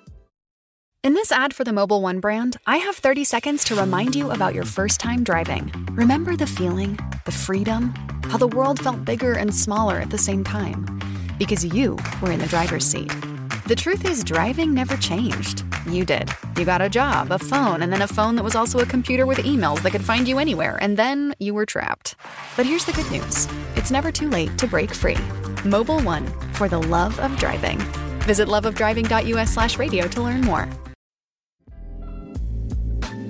In 1.03 1.15
this 1.15 1.31
ad 1.31 1.55
for 1.55 1.63
the 1.63 1.71
Mobil 1.71 1.99
1 1.99 2.19
brand, 2.19 2.57
I 2.67 2.77
have 2.77 2.95
30 2.95 3.23
seconds 3.23 3.63
to 3.63 3.75
remind 3.75 4.15
you 4.15 4.29
about 4.29 4.53
your 4.53 4.65
first 4.65 4.99
time 4.99 5.23
driving. 5.23 5.71
Remember 5.93 6.35
the 6.35 6.45
feeling, 6.45 6.99
the 7.25 7.31
freedom, 7.31 7.91
how 8.25 8.37
the 8.37 8.47
world 8.47 8.79
felt 8.79 9.03
bigger 9.03 9.33
and 9.33 9.53
smaller 9.53 9.97
at 9.99 10.11
the 10.11 10.17
same 10.19 10.43
time? 10.43 11.01
Because 11.39 11.65
you 11.65 11.97
were 12.21 12.31
in 12.31 12.39
the 12.39 12.45
driver's 12.45 12.85
seat. 12.85 13.11
The 13.65 13.75
truth 13.75 14.05
is, 14.05 14.23
driving 14.23 14.75
never 14.75 14.95
changed. 14.95 15.63
You 15.89 16.05
did. 16.05 16.29
You 16.55 16.65
got 16.65 16.83
a 16.83 16.89
job, 16.89 17.31
a 17.31 17.39
phone, 17.39 17.81
and 17.81 17.91
then 17.91 18.03
a 18.03 18.07
phone 18.07 18.35
that 18.35 18.43
was 18.43 18.55
also 18.55 18.77
a 18.77 18.85
computer 18.85 19.25
with 19.25 19.39
emails 19.39 19.81
that 19.81 19.93
could 19.93 20.05
find 20.05 20.27
you 20.27 20.37
anywhere, 20.37 20.77
and 20.81 20.97
then 20.97 21.33
you 21.39 21.55
were 21.55 21.65
trapped. 21.65 22.15
But 22.55 22.67
here's 22.67 22.85
the 22.85 22.93
good 22.93 23.09
news 23.09 23.47
it's 23.75 23.89
never 23.89 24.11
too 24.11 24.29
late 24.29 24.55
to 24.59 24.67
break 24.67 24.93
free. 24.93 25.15
Mobil 25.65 26.05
1 26.05 26.27
for 26.53 26.69
the 26.69 26.83
love 26.83 27.19
of 27.19 27.35
driving. 27.37 27.79
Visit 28.27 28.47
loveofdriving.us 28.47 29.49
slash 29.51 29.79
radio 29.79 30.07
to 30.07 30.21
learn 30.21 30.41
more. 30.41 30.69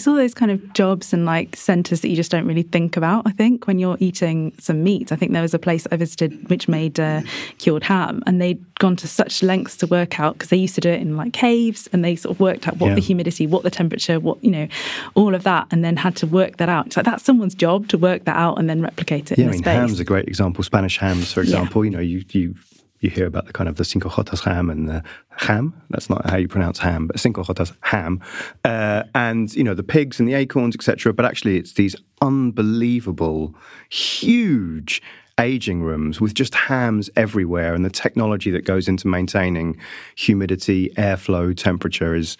It's 0.00 0.08
all 0.08 0.16
those 0.16 0.32
kind 0.32 0.50
of 0.50 0.72
jobs 0.72 1.12
and 1.12 1.26
like 1.26 1.54
centres 1.56 2.00
that 2.00 2.08
you 2.08 2.16
just 2.16 2.30
don't 2.30 2.46
really 2.46 2.62
think 2.62 2.96
about. 2.96 3.26
I 3.26 3.32
think 3.32 3.66
when 3.66 3.78
you're 3.78 3.98
eating 4.00 4.54
some 4.58 4.82
meat, 4.82 5.12
I 5.12 5.16
think 5.16 5.32
there 5.32 5.42
was 5.42 5.52
a 5.52 5.58
place 5.58 5.86
I 5.92 5.96
visited 5.96 6.48
which 6.48 6.68
made 6.68 6.98
uh, 6.98 7.20
cured 7.58 7.84
ham, 7.84 8.22
and 8.26 8.40
they'd 8.40 8.64
gone 8.76 8.96
to 8.96 9.06
such 9.06 9.42
lengths 9.42 9.76
to 9.76 9.86
work 9.86 10.18
out 10.18 10.36
because 10.36 10.48
they 10.48 10.56
used 10.56 10.74
to 10.76 10.80
do 10.80 10.88
it 10.88 11.02
in 11.02 11.18
like 11.18 11.34
caves, 11.34 11.86
and 11.92 12.02
they 12.02 12.16
sort 12.16 12.34
of 12.34 12.40
worked 12.40 12.66
out 12.66 12.78
what 12.78 12.88
yeah. 12.88 12.94
the 12.94 13.02
humidity, 13.02 13.46
what 13.46 13.62
the 13.62 13.68
temperature, 13.70 14.18
what 14.18 14.42
you 14.42 14.50
know, 14.50 14.68
all 15.16 15.34
of 15.34 15.42
that, 15.42 15.66
and 15.70 15.84
then 15.84 15.98
had 15.98 16.16
to 16.16 16.26
work 16.26 16.56
that 16.56 16.70
out. 16.70 16.86
It's 16.86 16.96
like 16.96 17.04
that's 17.04 17.22
someone's 17.22 17.54
job 17.54 17.88
to 17.88 17.98
work 17.98 18.24
that 18.24 18.36
out 18.36 18.58
and 18.58 18.70
then 18.70 18.80
replicate 18.80 19.30
it. 19.30 19.38
Yeah, 19.38 19.48
I 19.48 19.50
mean, 19.50 19.58
space. 19.58 19.74
ham's 19.74 20.00
a 20.00 20.04
great 20.04 20.28
example. 20.28 20.64
Spanish 20.64 20.96
hams, 20.96 21.30
for 21.30 21.42
example. 21.42 21.84
Yeah. 21.84 21.90
You 21.90 21.96
know, 21.98 22.02
you 22.02 22.24
you 22.30 22.54
you 23.00 23.10
hear 23.10 23.26
about 23.26 23.46
the 23.46 23.52
kind 23.52 23.68
of 23.68 23.76
the 23.76 23.84
cinco 23.84 24.08
jotas 24.08 24.44
ham 24.44 24.70
and 24.70 24.88
the 24.88 25.02
ham. 25.30 25.74
That's 25.90 26.10
not 26.10 26.28
how 26.28 26.36
you 26.36 26.48
pronounce 26.48 26.78
ham, 26.78 27.06
but 27.06 27.18
cinco 27.18 27.42
jotas 27.42 27.72
ham. 27.80 28.20
Uh, 28.64 29.04
and, 29.14 29.52
you 29.54 29.64
know, 29.64 29.74
the 29.74 29.82
pigs 29.82 30.20
and 30.20 30.28
the 30.28 30.34
acorns, 30.34 30.74
etc. 30.74 31.12
But 31.12 31.24
actually, 31.24 31.56
it's 31.56 31.72
these 31.72 31.96
unbelievable, 32.20 33.54
huge 33.88 35.02
aging 35.38 35.82
rooms 35.82 36.20
with 36.20 36.34
just 36.34 36.54
hams 36.54 37.08
everywhere. 37.16 37.74
And 37.74 37.84
the 37.84 37.90
technology 37.90 38.50
that 38.50 38.64
goes 38.66 38.86
into 38.86 39.08
maintaining 39.08 39.78
humidity, 40.14 40.90
airflow, 40.96 41.56
temperature 41.56 42.14
is 42.14 42.36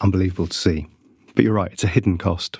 unbelievable 0.00 0.46
to 0.46 0.56
see. 0.56 0.86
But 1.34 1.44
you're 1.44 1.54
right, 1.54 1.72
it's 1.72 1.84
a 1.84 1.88
hidden 1.88 2.18
cost. 2.18 2.58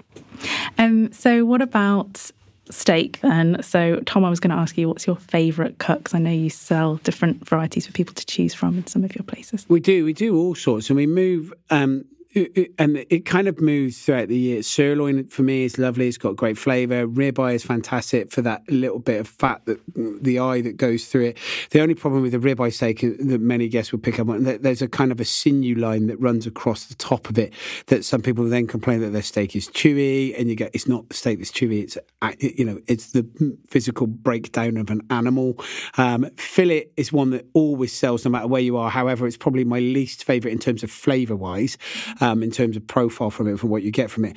Um, 0.76 1.12
so, 1.12 1.44
what 1.44 1.62
about 1.62 2.30
steak 2.70 3.20
then. 3.20 3.62
So, 3.62 4.00
Tom, 4.00 4.24
I 4.24 4.30
was 4.30 4.40
going 4.40 4.50
to 4.50 4.56
ask 4.56 4.76
you, 4.76 4.88
what's 4.88 5.06
your 5.06 5.16
favourite 5.16 5.78
cut? 5.78 5.98
Because 5.98 6.14
I 6.14 6.18
know 6.18 6.30
you 6.30 6.50
sell 6.50 6.96
different 6.96 7.46
varieties 7.46 7.86
for 7.86 7.92
people 7.92 8.14
to 8.14 8.26
choose 8.26 8.54
from 8.54 8.78
in 8.78 8.86
some 8.86 9.04
of 9.04 9.14
your 9.14 9.24
places. 9.24 9.66
We 9.68 9.80
do. 9.80 10.04
We 10.04 10.12
do 10.12 10.36
all 10.36 10.54
sorts, 10.54 10.90
and 10.90 10.96
we 10.96 11.06
move. 11.06 11.52
Um, 11.70 12.04
and 12.34 13.06
it 13.08 13.24
kind 13.24 13.48
of 13.48 13.58
moves 13.58 14.02
throughout 14.02 14.28
the 14.28 14.36
year. 14.36 14.62
Sirloin 14.62 15.26
for 15.28 15.42
me 15.42 15.64
is 15.64 15.78
lovely. 15.78 16.08
It's 16.08 16.18
got 16.18 16.36
great 16.36 16.58
flavour. 16.58 17.06
Ribeye 17.06 17.54
is 17.54 17.64
fantastic 17.64 18.30
for 18.30 18.42
that 18.42 18.70
little 18.70 18.98
bit 18.98 19.20
of 19.20 19.28
fat 19.28 19.64
that 19.64 19.80
the 19.94 20.38
eye 20.38 20.60
that 20.60 20.76
goes 20.76 21.06
through 21.06 21.28
it. 21.28 21.38
The 21.70 21.80
only 21.80 21.94
problem 21.94 22.22
with 22.22 22.32
the 22.32 22.38
ribeye 22.38 22.72
steak 22.72 23.00
that 23.00 23.40
many 23.40 23.68
guests 23.68 23.92
will 23.92 23.98
pick 23.98 24.18
up 24.18 24.28
on 24.28 24.44
there's 24.44 24.82
a 24.82 24.88
kind 24.88 25.10
of 25.10 25.20
a 25.20 25.24
sinew 25.24 25.74
line 25.74 26.06
that 26.08 26.20
runs 26.20 26.46
across 26.46 26.84
the 26.84 26.94
top 26.96 27.30
of 27.30 27.38
it 27.38 27.54
that 27.86 28.04
some 28.04 28.20
people 28.20 28.44
then 28.44 28.66
complain 28.66 29.00
that 29.00 29.10
their 29.10 29.22
steak 29.22 29.56
is 29.56 29.68
chewy, 29.68 30.38
and 30.38 30.50
you 30.50 30.54
get 30.54 30.70
it's 30.74 30.86
not 30.86 31.08
the 31.08 31.14
steak 31.14 31.38
that's 31.38 31.50
chewy. 31.50 31.82
It's 31.82 31.96
you 32.40 32.64
know 32.64 32.78
it's 32.86 33.12
the 33.12 33.26
physical 33.68 34.06
breakdown 34.06 34.76
of 34.76 34.90
an 34.90 35.00
animal. 35.08 35.56
Um, 35.96 36.28
fillet 36.36 36.88
is 36.98 37.10
one 37.10 37.30
that 37.30 37.46
always 37.54 37.92
sells 37.92 38.26
no 38.26 38.30
matter 38.30 38.46
where 38.46 38.60
you 38.60 38.76
are. 38.76 38.90
However, 38.90 39.26
it's 39.26 39.38
probably 39.38 39.64
my 39.64 39.78
least 39.78 40.24
favourite 40.24 40.52
in 40.52 40.58
terms 40.58 40.82
of 40.82 40.90
flavour 40.90 41.34
wise 41.36 41.78
um, 42.20 42.42
in 42.42 42.50
terms 42.50 42.76
of 42.76 42.86
profile 42.86 43.30
from 43.30 43.48
it, 43.48 43.58
from 43.58 43.70
what 43.70 43.82
you 43.82 43.90
get 43.90 44.10
from 44.10 44.24
it. 44.24 44.36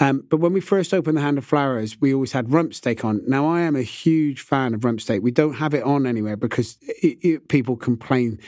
Um, 0.00 0.24
but 0.28 0.38
when 0.38 0.52
we 0.52 0.60
first 0.60 0.94
opened 0.94 1.16
the 1.16 1.22
Hand 1.22 1.38
and 1.38 1.46
Flowers, 1.46 2.00
we 2.00 2.14
always 2.14 2.32
had 2.32 2.52
rump 2.52 2.74
steak 2.74 3.04
on. 3.04 3.22
Now, 3.26 3.46
I 3.46 3.60
am 3.60 3.76
a 3.76 3.82
huge 3.82 4.40
fan 4.40 4.74
of 4.74 4.84
rump 4.84 5.00
steak. 5.00 5.22
We 5.22 5.30
don't 5.30 5.54
have 5.54 5.74
it 5.74 5.82
on 5.82 6.06
anywhere 6.06 6.36
because 6.36 6.78
it, 6.82 7.18
it, 7.22 7.48
people 7.48 7.76
complain 7.76 8.38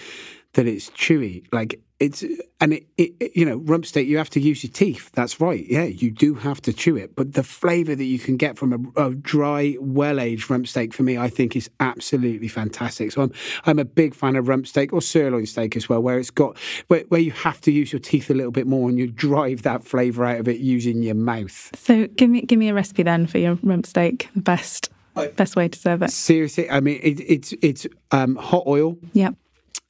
that 0.54 0.66
it's 0.66 0.90
chewy. 0.90 1.46
Like 1.52 1.80
it's 2.00 2.24
and 2.60 2.72
it, 2.72 2.86
it, 2.96 3.36
you 3.36 3.44
know 3.44 3.58
rump 3.58 3.84
steak 3.84 4.08
you 4.08 4.16
have 4.16 4.30
to 4.30 4.40
use 4.40 4.64
your 4.64 4.72
teeth. 4.72 5.10
That's 5.12 5.40
right. 5.40 5.64
Yeah 5.68 5.84
you 5.84 6.10
do 6.10 6.34
have 6.34 6.60
to 6.62 6.72
chew 6.72 6.96
it. 6.96 7.14
But 7.14 7.34
the 7.34 7.44
flavor 7.44 7.94
that 7.94 8.04
you 8.04 8.18
can 8.18 8.38
get 8.38 8.58
from 8.58 8.92
a, 8.96 9.08
a 9.08 9.14
dry 9.14 9.76
well-aged 9.78 10.50
rump 10.50 10.66
steak 10.66 10.94
for 10.94 11.02
me 11.02 11.18
i 11.18 11.28
think 11.28 11.54
is 11.54 11.70
absolutely 11.78 12.48
fantastic. 12.48 13.12
So 13.12 13.22
i'm 13.22 13.32
i'm 13.66 13.78
a 13.78 13.84
big 13.84 14.14
fan 14.14 14.34
of 14.36 14.48
rump 14.48 14.66
steak 14.66 14.92
or 14.92 15.02
sirloin 15.02 15.46
steak 15.46 15.76
as 15.76 15.88
well 15.88 16.00
where 16.00 16.18
it's 16.18 16.30
got 16.30 16.56
where, 16.88 17.04
where 17.08 17.20
you 17.20 17.32
have 17.32 17.60
to 17.62 17.70
use 17.70 17.92
your 17.92 18.00
teeth 18.00 18.30
a 18.30 18.34
little 18.34 18.52
bit 18.52 18.66
more 18.66 18.88
and 18.88 18.98
you 18.98 19.06
drive 19.06 19.62
that 19.62 19.84
flavor 19.84 20.24
out 20.24 20.40
of 20.40 20.48
it 20.48 20.58
using 20.58 21.02
your 21.02 21.14
mouth. 21.14 21.70
So 21.76 22.06
give 22.06 22.30
me 22.30 22.40
give 22.42 22.58
me 22.58 22.70
a 22.70 22.74
recipe 22.74 23.02
then 23.02 23.26
for 23.26 23.38
your 23.38 23.58
rump 23.62 23.86
steak 23.86 24.28
the 24.34 24.40
best 24.40 24.90
best 25.36 25.54
way 25.54 25.68
to 25.68 25.78
serve 25.78 26.00
it. 26.02 26.10
Seriously 26.10 26.70
i 26.70 26.80
mean 26.80 26.98
it, 27.02 27.20
it's 27.20 27.52
it's 27.60 27.86
um, 28.10 28.36
hot 28.36 28.64
oil. 28.66 28.96
Yep 29.12 29.34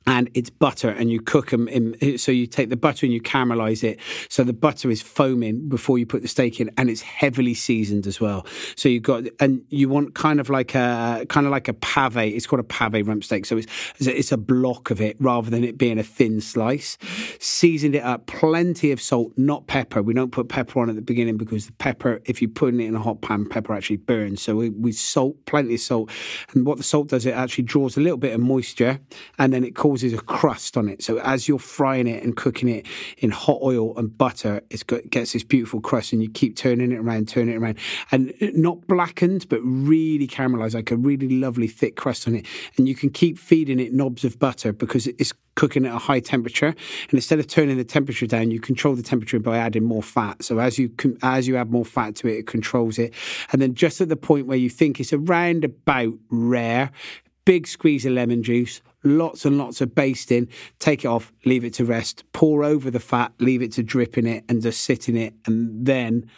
and 0.07 0.31
it's 0.33 0.49
butter 0.49 0.89
and 0.89 1.11
you 1.11 1.21
cook 1.21 1.51
them 1.51 1.69
in 1.69 2.19
so 2.19 2.33
you 2.33 2.47
take 2.47 2.71
the 2.71 2.77
butter 2.77 3.05
and 3.05 3.13
you 3.13 3.21
caramelize 3.21 3.85
it. 3.85 4.01
So 4.31 4.43
the 4.43 4.55
butter 4.55 4.91
is 4.91 5.03
foaming 5.03 5.69
before 5.69 5.99
you 5.99 6.07
put 6.07 6.23
the 6.23 6.29
steak 6.29 6.59
in 6.59 6.71
and 6.79 6.89
it's 6.89 7.03
heavily 7.03 7.53
seasoned 7.53 8.07
as 8.07 8.21
well. 8.21 8.47
So 8.77 8.89
you've 8.89 9.03
got 9.03 9.25
and 9.39 9.63
you 9.69 9.89
want 9.89 10.15
kind 10.15 10.41
of 10.41 10.49
like 10.49 10.75
a 10.75 11.27
kind 11.29 11.47
of 11.47 11.53
like 11.53 11.69
a 11.69 11.75
pave 11.75 12.17
it's 12.17 12.47
called 12.47 12.61
a 12.61 12.65
pave 12.65 13.07
rump 13.07 13.25
steak. 13.25 13.45
So 13.45 13.59
it's 13.59 13.67
it's 14.01 14.33
a 14.33 14.39
block 14.39 14.91
of 14.91 15.01
it 15.03 15.17
rather 15.21 15.51
than 15.51 15.65
it 15.65 15.77
being 15.77 15.99
a 15.99 16.03
thin 16.03 16.41
slice. 16.41 16.97
Seasoned 17.39 17.95
it 17.95 18.03
up 18.03 18.27
plenty 18.27 18.93
of 18.93 19.03
salt 19.03 19.33
not 19.37 19.67
pepper. 19.67 20.03
We 20.03 20.15
don't 20.15 20.33
put 20.33 20.49
pepper 20.49 20.81
on 20.81 20.89
at 20.89 20.97
the 20.97 21.03
beginning 21.03 21.37
because 21.37 21.67
the 21.67 21.73
pepper 21.73 22.23
if 22.25 22.41
you 22.41 22.49
put 22.49 22.75
it 22.75 22.81
in 22.81 22.97
a 22.97 23.01
hot 23.01 23.21
pan 23.21 23.47
pepper 23.47 23.75
actually 23.75 23.99
burns. 23.99 24.41
So 24.41 24.57
we, 24.57 24.71
we 24.71 24.93
salt 24.93 25.37
plenty 25.45 25.75
of 25.75 25.81
salt. 25.81 26.11
And 26.55 26.65
what 26.65 26.79
the 26.79 26.85
salt 26.85 27.09
does 27.09 27.27
it 27.27 27.35
actually 27.35 27.65
draws 27.65 27.99
a 27.99 28.01
little 28.01 28.19
bit 28.19 28.33
of 28.33 28.41
moisture 28.41 28.99
and 29.39 29.53
then 29.53 29.63
it 29.63 29.77
causes 29.77 29.90
causes 29.91 30.13
a 30.13 30.19
crust 30.19 30.77
on 30.77 30.89
it. 30.89 31.03
So 31.03 31.19
as 31.19 31.49
you're 31.49 31.59
frying 31.59 32.07
it 32.07 32.23
and 32.23 32.37
cooking 32.37 32.69
it 32.69 32.87
in 33.19 33.31
hot 33.33 33.59
oil 33.61 33.97
and 33.99 34.17
butter, 34.17 34.63
it 34.71 35.11
gets 35.11 35.33
this 35.33 35.43
beautiful 35.43 35.81
crust, 35.81 36.13
and 36.13 36.23
you 36.23 36.31
keep 36.31 36.57
turning 36.57 36.93
it 36.93 36.99
around, 36.99 37.27
turning 37.27 37.55
it 37.55 37.59
around, 37.59 37.77
and 38.13 38.33
not 38.41 38.87
blackened, 38.87 39.49
but 39.49 39.61
really 39.63 40.29
caramelized, 40.29 40.75
like 40.75 40.93
a 40.93 40.97
really 40.97 41.29
lovely 41.29 41.67
thick 41.67 41.97
crust 41.97 42.29
on 42.29 42.37
it. 42.37 42.47
And 42.77 42.89
you 42.89 42.95
can 42.95 43.11
keep 43.11 43.37
feeding 43.37 43.81
it 43.81 43.93
knobs 43.93 44.25
of 44.25 44.39
butter 44.39 44.73
because 44.73 45.09
it's 45.09 45.33
cooking 45.57 45.85
at 45.85 45.93
a 45.93 45.99
high 45.99 46.21
temperature. 46.21 46.69
And 46.69 47.15
instead 47.15 47.41
of 47.41 47.49
turning 47.49 47.77
the 47.77 47.85
temperature 47.85 48.29
down, 48.29 48.53
you 48.53 48.61
control 48.61 48.95
the 48.95 49.03
temperature 49.03 49.41
by 49.41 49.59
adding 49.59 49.83
more 49.83 50.05
fat. 50.05 50.45
So 50.45 50.61
as 50.61 50.79
you 50.79 50.95
as 51.21 51.49
you 51.49 51.57
add 51.57 51.73
more 51.73 51.85
fat 51.85 52.15
to 52.17 52.29
it, 52.29 52.39
it 52.39 52.47
controls 52.47 52.97
it. 52.97 53.13
And 53.51 53.61
then 53.61 53.75
just 53.75 54.01
at 54.01 54.09
the 54.09 54.17
point 54.17 54.47
where 54.47 54.57
you 54.57 54.71
think 54.71 55.01
it's 55.01 55.13
around 55.13 55.65
about 55.65 56.15
rare, 56.29 56.93
big 57.45 57.67
squeeze 57.67 58.07
of 58.07 58.13
lemon 58.13 58.45
juice, 58.45 58.81
lots 59.03 59.45
and 59.45 59.59
lots 59.59 59.81
of 59.81 59.95
basting, 59.95 60.49
take 60.79 61.05
it 61.05 61.09
off, 61.09 61.33
leave 61.45 61.65
it 61.65 61.75
to 61.75 61.85
rest, 61.85 62.25
pour 62.33 62.65
over 62.65 62.91
the 62.91 63.01
fat, 63.01 63.33
leave 63.39 63.63
it 63.63 63.73
to 63.73 63.83
drip 63.83 64.19
in 64.19 64.27
it 64.27 64.45
and 64.49 64.63
just 64.63 64.83
sit 64.83 65.09
in 65.09 65.17
it, 65.17 65.35
and 65.47 65.87
then 65.87 66.29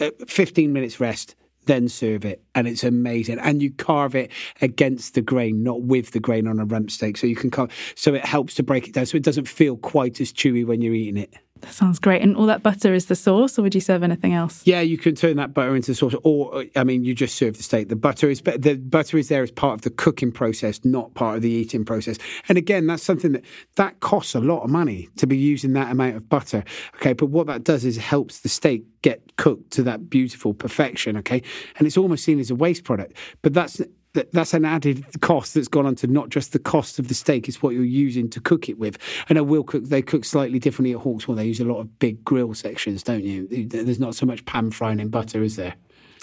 uh, 0.00 0.10
15 0.26 0.72
minutes 0.72 1.00
rest, 1.00 1.34
then 1.66 1.88
serve 1.88 2.24
it. 2.24 2.42
And 2.54 2.66
it's 2.66 2.84
amazing. 2.84 3.38
And 3.38 3.62
you 3.62 3.70
carve 3.70 4.14
it 4.14 4.30
against 4.60 5.14
the 5.14 5.22
grain, 5.22 5.62
not 5.62 5.82
with 5.82 6.12
the 6.12 6.20
grain 6.20 6.46
on 6.46 6.58
a 6.58 6.64
rump 6.64 6.90
steak. 6.90 7.16
So 7.16 7.26
you 7.26 7.36
can 7.36 7.50
carve, 7.50 7.70
so 7.94 8.14
it 8.14 8.24
helps 8.24 8.54
to 8.54 8.62
break 8.62 8.88
it 8.88 8.94
down 8.94 9.06
so 9.06 9.16
it 9.16 9.22
doesn't 9.22 9.48
feel 9.48 9.76
quite 9.76 10.20
as 10.20 10.32
chewy 10.32 10.66
when 10.66 10.80
you're 10.80 10.94
eating 10.94 11.18
it. 11.18 11.34
That 11.60 11.72
sounds 11.72 11.98
great. 11.98 12.22
And 12.22 12.36
all 12.36 12.46
that 12.46 12.62
butter 12.62 12.94
is 12.94 13.06
the 13.06 13.14
sauce, 13.14 13.58
or 13.58 13.62
would 13.62 13.74
you 13.74 13.80
serve 13.80 14.02
anything 14.02 14.32
else? 14.32 14.62
Yeah, 14.66 14.80
you 14.80 14.96
can 14.96 15.14
turn 15.14 15.36
that 15.36 15.52
butter 15.52 15.76
into 15.76 15.94
sauce, 15.94 16.14
or 16.22 16.64
I 16.74 16.84
mean, 16.84 17.04
you 17.04 17.14
just 17.14 17.36
serve 17.36 17.56
the 17.56 17.62
steak. 17.62 17.88
The 17.88 17.96
butter 17.96 18.30
is 18.30 18.40
the 18.40 18.76
butter 18.76 19.18
is 19.18 19.28
there 19.28 19.42
as 19.42 19.50
part 19.50 19.74
of 19.74 19.82
the 19.82 19.90
cooking 19.90 20.32
process, 20.32 20.84
not 20.84 21.14
part 21.14 21.36
of 21.36 21.42
the 21.42 21.50
eating 21.50 21.84
process. 21.84 22.16
And 22.48 22.56
again, 22.56 22.86
that's 22.86 23.02
something 23.02 23.32
that 23.32 23.44
that 23.76 24.00
costs 24.00 24.34
a 24.34 24.40
lot 24.40 24.62
of 24.62 24.70
money 24.70 25.08
to 25.16 25.26
be 25.26 25.36
using 25.36 25.74
that 25.74 25.90
amount 25.92 26.16
of 26.16 26.28
butter. 26.28 26.64
Okay, 26.96 27.12
but 27.12 27.26
what 27.26 27.46
that 27.46 27.64
does 27.64 27.84
is 27.84 27.96
helps 27.96 28.40
the 28.40 28.48
steak 28.48 28.84
get 29.02 29.36
cooked 29.36 29.70
to 29.72 29.82
that 29.82 30.08
beautiful 30.08 30.54
perfection. 30.54 31.16
Okay, 31.18 31.42
and 31.76 31.86
it's 31.86 31.96
almost 31.96 32.24
seen 32.24 32.40
as 32.40 32.50
a 32.50 32.54
waste 32.54 32.84
product, 32.84 33.16
but 33.42 33.52
that's 33.52 33.80
that's 34.12 34.54
an 34.54 34.64
added 34.64 35.04
cost 35.20 35.54
that's 35.54 35.68
gone 35.68 35.86
on 35.86 35.94
to 35.96 36.06
not 36.06 36.28
just 36.28 36.52
the 36.52 36.58
cost 36.58 36.98
of 36.98 37.08
the 37.08 37.14
steak, 37.14 37.48
it's 37.48 37.62
what 37.62 37.74
you're 37.74 37.84
using 37.84 38.28
to 38.30 38.40
cook 38.40 38.68
it 38.68 38.78
with. 38.78 38.98
And 39.28 39.38
I 39.38 39.42
will 39.42 39.64
cook 39.64 39.84
they 39.84 40.02
cook 40.02 40.24
slightly 40.24 40.58
differently 40.58 40.92
at 40.92 41.00
Hawksmoor. 41.00 41.36
They 41.36 41.46
use 41.46 41.60
a 41.60 41.64
lot 41.64 41.78
of 41.78 41.98
big 41.98 42.24
grill 42.24 42.54
sections, 42.54 43.02
don't 43.02 43.24
you? 43.24 43.46
There's 43.66 44.00
not 44.00 44.14
so 44.14 44.26
much 44.26 44.44
pan 44.44 44.70
frying 44.70 45.00
in 45.00 45.08
butter, 45.08 45.42
is 45.42 45.56
there? 45.56 45.74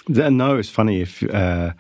No, 0.08 0.58
it's 0.58 0.70
funny 0.70 1.02
if 1.02 1.24
uh, 1.24 1.74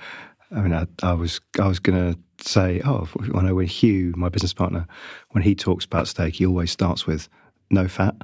I 0.51 0.61
mean 0.61 0.73
I, 0.73 0.87
I 1.03 1.13
was 1.13 1.41
I 1.59 1.67
was 1.67 1.79
going 1.79 2.13
to 2.13 2.19
say 2.45 2.81
oh 2.85 3.07
I 3.35 3.41
know 3.41 3.55
when 3.55 3.67
Huw, 3.67 4.15
my 4.15 4.29
business 4.29 4.53
partner, 4.53 4.87
when 5.31 5.43
he 5.43 5.55
talks 5.55 5.85
about 5.85 6.07
steak, 6.07 6.35
he 6.35 6.45
always 6.45 6.71
starts 6.71 7.05
with 7.05 7.27
no 7.69 7.87
fat. 7.87 8.15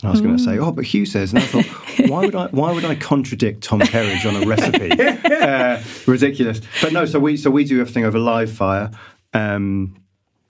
And 0.00 0.04
I 0.04 0.10
was 0.10 0.20
going 0.20 0.36
to 0.36 0.42
say, 0.42 0.58
oh, 0.58 0.70
but 0.70 0.84
Huw 0.84 1.06
says, 1.06 1.32
and 1.32 1.42
I 1.42 1.46
thought, 1.46 1.66
why 2.08 2.24
would 2.24 2.34
I? 2.34 2.46
Why 2.48 2.72
would 2.72 2.84
I 2.84 2.94
contradict 2.94 3.62
Tom 3.62 3.80
Kerridge 3.80 4.26
on 4.26 4.42
a 4.42 4.46
recipe? 4.46 4.90
uh, 5.34 5.82
ridiculous. 6.06 6.60
But 6.82 6.92
no, 6.92 7.04
so 7.04 7.18
we 7.18 7.36
so 7.36 7.50
we 7.50 7.64
do 7.64 7.80
everything 7.80 8.04
over 8.04 8.18
live 8.18 8.50
fire, 8.52 8.90
um, 9.34 9.96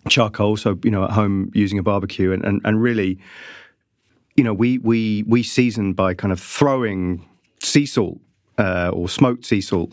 charcoal. 0.09 0.57
So 0.57 0.79
you 0.83 0.91
know, 0.91 1.05
at 1.05 1.11
home 1.11 1.51
using 1.55 1.79
a 1.79 1.83
barbecue, 1.83 2.33
and, 2.33 2.45
and 2.45 2.61
and 2.65 2.83
really, 2.83 3.19
you 4.37 4.45
know, 4.45 4.55
we 4.55 4.79
we 4.79 5.25
we 5.27 5.43
season 5.43 5.93
by 5.93 6.15
kind 6.15 6.33
of 6.33 6.41
throwing 6.41 7.25
sea 7.63 7.87
salt 7.87 8.19
uh, 8.59 8.91
or 8.93 9.09
smoked 9.09 9.45
sea 9.45 9.61
salt 9.61 9.93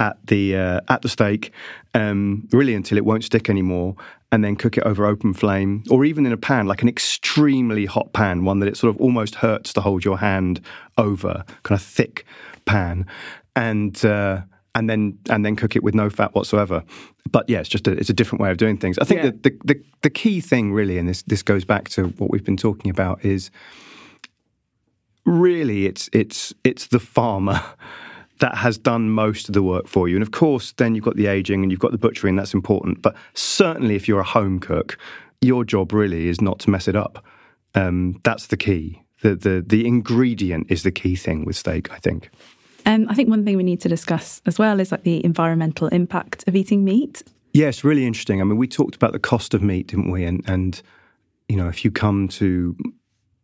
at 0.00 0.16
the 0.26 0.56
uh, 0.56 0.80
at 0.88 1.02
the 1.02 1.08
steak, 1.08 1.52
um, 1.94 2.48
really 2.52 2.74
until 2.74 2.98
it 2.98 3.04
won't 3.04 3.24
stick 3.24 3.50
anymore, 3.50 3.96
and 4.34 4.42
then 4.42 4.56
cook 4.56 4.76
it 4.76 4.82
over 4.82 5.06
open 5.06 5.32
flame, 5.32 5.84
or 5.90 6.04
even 6.04 6.26
in 6.26 6.32
a 6.32 6.36
pan, 6.36 6.66
like 6.66 6.82
an 6.82 6.88
extremely 6.88 7.86
hot 7.86 8.12
pan, 8.12 8.44
one 8.44 8.58
that 8.58 8.66
it 8.68 8.76
sort 8.76 8.92
of 8.92 9.00
almost 9.00 9.36
hurts 9.36 9.72
to 9.72 9.80
hold 9.80 10.04
your 10.04 10.18
hand 10.18 10.60
over, 10.98 11.44
kind 11.62 11.78
of 11.78 11.86
thick 11.86 12.26
pan, 12.66 13.06
and. 13.54 14.04
Uh, 14.04 14.42
and 14.76 14.90
then 14.90 15.16
and 15.30 15.46
then 15.46 15.54
cook 15.54 15.76
it 15.76 15.84
with 15.84 15.94
no 15.94 16.10
fat 16.10 16.34
whatsoever. 16.34 16.82
But 17.30 17.48
yeah, 17.48 17.60
it's 17.60 17.68
just 17.68 17.86
a, 17.86 17.92
it's 17.92 18.10
a 18.10 18.12
different 18.12 18.42
way 18.42 18.50
of 18.50 18.56
doing 18.56 18.76
things. 18.76 18.98
I 18.98 19.04
think 19.04 19.18
yeah. 19.18 19.30
that 19.30 19.44
the, 19.44 19.50
the 19.64 19.84
the 20.02 20.10
key 20.10 20.40
thing 20.40 20.72
really, 20.72 20.98
and 20.98 21.08
this 21.08 21.22
this 21.22 21.44
goes 21.44 21.64
back 21.64 21.88
to 21.90 22.08
what 22.18 22.32
we've 22.32 22.42
been 22.42 22.56
talking 22.56 22.90
about, 22.90 23.24
is 23.24 23.52
really 25.24 25.86
it's 25.86 26.10
it's 26.12 26.52
it's 26.64 26.88
the 26.88 26.98
farmer 26.98 27.62
that 28.40 28.56
has 28.56 28.78
done 28.78 29.10
most 29.10 29.48
of 29.48 29.52
the 29.52 29.62
work 29.62 29.86
for 29.86 30.08
you. 30.08 30.16
And 30.16 30.22
of 30.22 30.32
course, 30.32 30.72
then 30.72 30.94
you've 30.94 31.04
got 31.04 31.16
the 31.16 31.26
aging 31.26 31.62
and 31.62 31.70
you've 31.70 31.80
got 31.80 31.92
the 31.92 31.98
butchery, 31.98 32.30
and 32.30 32.38
that's 32.38 32.54
important. 32.54 33.02
But 33.02 33.14
certainly, 33.34 33.94
if 33.94 34.08
you're 34.08 34.20
a 34.20 34.24
home 34.24 34.58
cook, 34.58 34.98
your 35.40 35.64
job 35.64 35.92
really 35.92 36.28
is 36.28 36.40
not 36.40 36.58
to 36.60 36.70
mess 36.70 36.88
it 36.88 36.96
up. 36.96 37.24
Um, 37.74 38.20
that's 38.24 38.48
the 38.48 38.56
key. 38.56 39.02
The, 39.22 39.34
the 39.34 39.64
the 39.66 39.86
ingredient 39.86 40.66
is 40.70 40.82
the 40.82 40.92
key 40.92 41.16
thing 41.16 41.44
with 41.44 41.56
steak, 41.56 41.90
I 41.92 41.98
think. 41.98 42.30
Um, 42.86 43.06
I 43.08 43.14
think 43.14 43.30
one 43.30 43.44
thing 43.44 43.56
we 43.56 43.62
need 43.62 43.80
to 43.80 43.88
discuss 43.88 44.42
as 44.44 44.58
well 44.58 44.78
is 44.78 44.92
like 44.92 45.04
the 45.04 45.24
environmental 45.24 45.88
impact 45.88 46.44
of 46.46 46.54
eating 46.54 46.84
meat. 46.84 47.22
Yes, 47.54 47.82
really 47.82 48.04
interesting. 48.04 48.40
I 48.40 48.44
mean, 48.44 48.58
we 48.58 48.66
talked 48.66 48.94
about 48.94 49.12
the 49.12 49.18
cost 49.18 49.54
of 49.54 49.62
meat, 49.62 49.86
didn't 49.86 50.10
we? 50.10 50.24
And 50.24 50.42
and 50.46 50.80
you 51.48 51.56
know, 51.56 51.68
if 51.68 51.84
you 51.84 51.90
come 51.90 52.28
to 52.28 52.76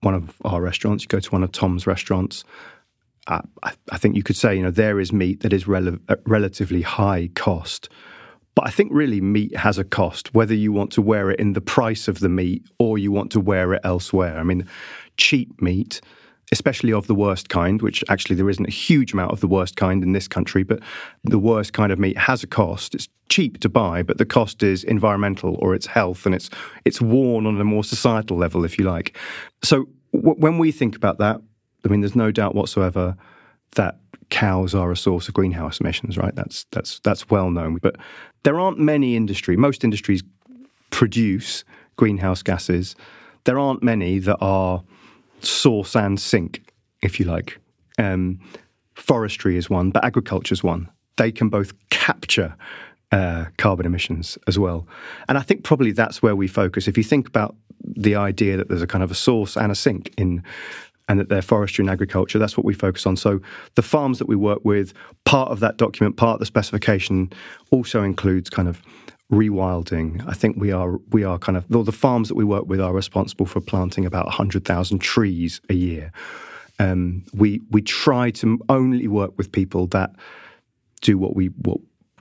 one 0.00 0.14
of 0.14 0.35
our 0.44 0.61
restaurants, 0.61 1.05
you 1.05 1.09
go 1.09 1.20
to 1.20 1.31
one 1.31 1.42
of 1.42 1.53
Tom's 1.53 1.87
restaurants, 1.87 2.44
I, 3.31 3.73
I, 3.93 3.97
think 3.97 4.16
you 4.16 4.23
could 4.23 4.37
say, 4.37 4.57
you 4.57 4.62
know, 4.62 4.71
there 4.71 4.99
is 4.99 5.12
meat 5.12 5.40
that 5.40 5.53
is 5.53 5.69
rel- 5.69 5.99
uh, 6.09 6.16
relatively 6.27 6.83
high 6.83 7.31
cost. 7.35 7.88
But 8.57 8.66
I 8.66 8.71
think 8.71 8.90
really 8.93 9.21
meat 9.21 9.57
has 9.57 9.79
a 9.79 9.85
cost, 9.85 10.35
whether 10.35 10.55
you 10.55 10.73
want 10.73 10.90
to 10.93 11.03
wear 11.03 11.31
it 11.31 11.38
in 11.38 11.53
the 11.53 11.61
price 11.61 12.09
of 12.09 12.19
the 12.19 12.29
meat 12.29 12.64
or 12.79 12.99
you 12.99 13.12
want 13.12 13.31
to 13.33 13.40
wear 13.40 13.73
it 13.75 13.81
elsewhere. 13.85 14.37
I 14.38 14.43
mean, 14.43 14.66
cheap 15.16 15.62
meat, 15.62 16.01
especially 16.51 16.93
of 16.93 17.07
the 17.07 17.14
worst 17.14 17.49
kind, 17.49 17.81
which 17.81 18.03
actually 18.09 18.35
there 18.35 18.51
isn't 18.51 18.66
a 18.66 18.73
huge 18.73 19.12
amount 19.12 19.31
of 19.31 19.40
the 19.40 19.47
worst 19.47 19.77
kind 19.77 20.03
in 20.03 20.12
this 20.12 20.27
country, 20.27 20.64
but 20.64 20.81
the 21.23 21.38
worst 21.38 21.73
kind 21.73 21.93
of 21.93 22.01
meat 22.01 22.19
has 22.19 22.43
a 22.43 22.49
cost. 22.49 22.97
It's 22.97 23.09
cheap 23.29 23.61
to 23.61 23.69
buy, 23.69 24.03
but 24.03 24.19
the 24.19 24.27
cost 24.27 24.64
is 24.64 24.83
environmental 24.83 25.57
or 25.61 25.75
it's 25.75 25.87
health 25.87 26.27
and 26.27 26.35
it's 26.35 26.51
it's 26.85 27.01
worn 27.01 27.47
on 27.47 27.61
a 27.61 27.64
more 27.64 27.85
societal 27.85 28.37
level, 28.37 28.64
if 28.64 28.77
you 28.77 28.85
like. 28.85 29.16
So 29.62 29.88
w- 30.12 30.35
when 30.38 30.59
we 30.59 30.73
think 30.73 30.97
about 30.97 31.19
that, 31.19 31.40
I 31.85 31.88
mean, 31.88 32.01
there's 32.01 32.16
no 32.16 32.31
doubt 32.31 32.55
whatsoever 32.55 33.16
that 33.73 33.99
cows 34.31 34.75
are 34.75 34.90
a 34.90 34.97
source 34.97 35.29
of 35.29 35.35
greenhouse 35.35 35.81
emissions, 35.81 36.16
right? 36.16 36.35
That's 36.35 36.64
that's 36.71 37.01
that's 37.01 37.31
well 37.31 37.51
known. 37.51 37.77
But 37.77 37.97
there 38.43 38.59
aren't 38.59 38.79
many 38.79 39.16
industry. 39.16 39.57
Most 39.57 39.85
industries 39.85 40.23
produce 40.90 41.64
greenhouse 41.97 42.43
gases. 42.43 42.97
There 43.45 43.59
aren't 43.59 43.83
many 43.83 44.19
that 44.21 44.38
are 44.40 44.83
source 45.40 45.97
and 45.97 46.21
sink, 46.21 46.73
if 47.03 47.19
you 47.19 47.27
like. 47.27 47.59
Um, 47.99 48.40
forestry 48.95 49.57
is 49.57 49.69
one, 49.69 49.90
but 49.90 50.05
agriculture 50.05 50.53
is 50.53 50.62
one. 50.62 50.88
They 51.16 51.33
can 51.33 51.49
both 51.49 51.73
capture 51.90 52.55
uh, 53.12 53.47
carbon 53.59 53.87
emissions 53.87 54.38
as 54.47 54.59
well. 54.59 54.87
And 55.29 55.37
I 55.37 55.43
think 55.43 55.64
probably 55.64 55.93
that's 55.93 56.23
where 56.23 56.37
we 56.37 56.47
focus. 56.47 56.88
If 56.88 56.97
you 56.97 57.05
think 57.05 57.27
about 57.27 57.57
the 57.83 58.14
idea 58.14 58.57
that 58.57 58.69
there's 58.69 58.83
a 58.83 58.87
kind 58.87 59.03
of 59.03 59.11
a 59.11 59.14
source 59.14 59.57
and 59.57 59.73
a 59.73 59.75
sink 59.75 60.12
in 60.16 60.43
and 61.11 61.18
that 61.18 61.29
they're 61.29 61.42
forestry 61.42 61.83
and 61.83 61.90
agriculture. 61.90 62.38
That's 62.38 62.57
what 62.57 62.64
we 62.64 62.73
focus 62.73 63.05
on. 63.05 63.16
So 63.16 63.40
the 63.75 63.83
farms 63.83 64.20
that 64.20 64.29
we 64.29 64.37
work 64.37 64.61
with, 64.62 64.94
part 65.25 65.51
of 65.51 65.59
that 65.59 65.77
document, 65.77 66.16
part 66.16 66.35
of 66.35 66.38
the 66.38 66.46
specification 66.46 67.33
also 67.73 68.05
includes 68.05 68.49
kind 68.49 68.68
of 68.68 68.81
rewilding. 69.33 70.25
I 70.29 70.35
think 70.35 70.57
we 70.57 70.70
are 70.70 70.99
we 71.11 71.25
are 71.25 71.37
kind 71.37 71.59
of 71.59 71.64
the 71.68 71.90
farms 71.90 72.29
that 72.29 72.37
we 72.37 72.44
work 72.44 72.66
with 72.66 72.81
are 72.81 72.92
responsible 72.92 73.44
for 73.44 73.61
planting 73.61 74.07
about 74.07 74.27
100,000 74.27 75.01
trees 75.01 75.61
a 75.68 75.75
year. 75.75 76.12
Um, 76.79 77.25
we 77.35 77.61
we 77.70 77.83
try 77.83 78.31
to 78.31 78.61
only 78.68 79.09
work 79.09 79.37
with 79.37 79.51
people 79.51 79.88
that 79.88 80.12
do 81.01 81.18
what 81.18 81.35
we 81.35 81.46
what 81.46 81.79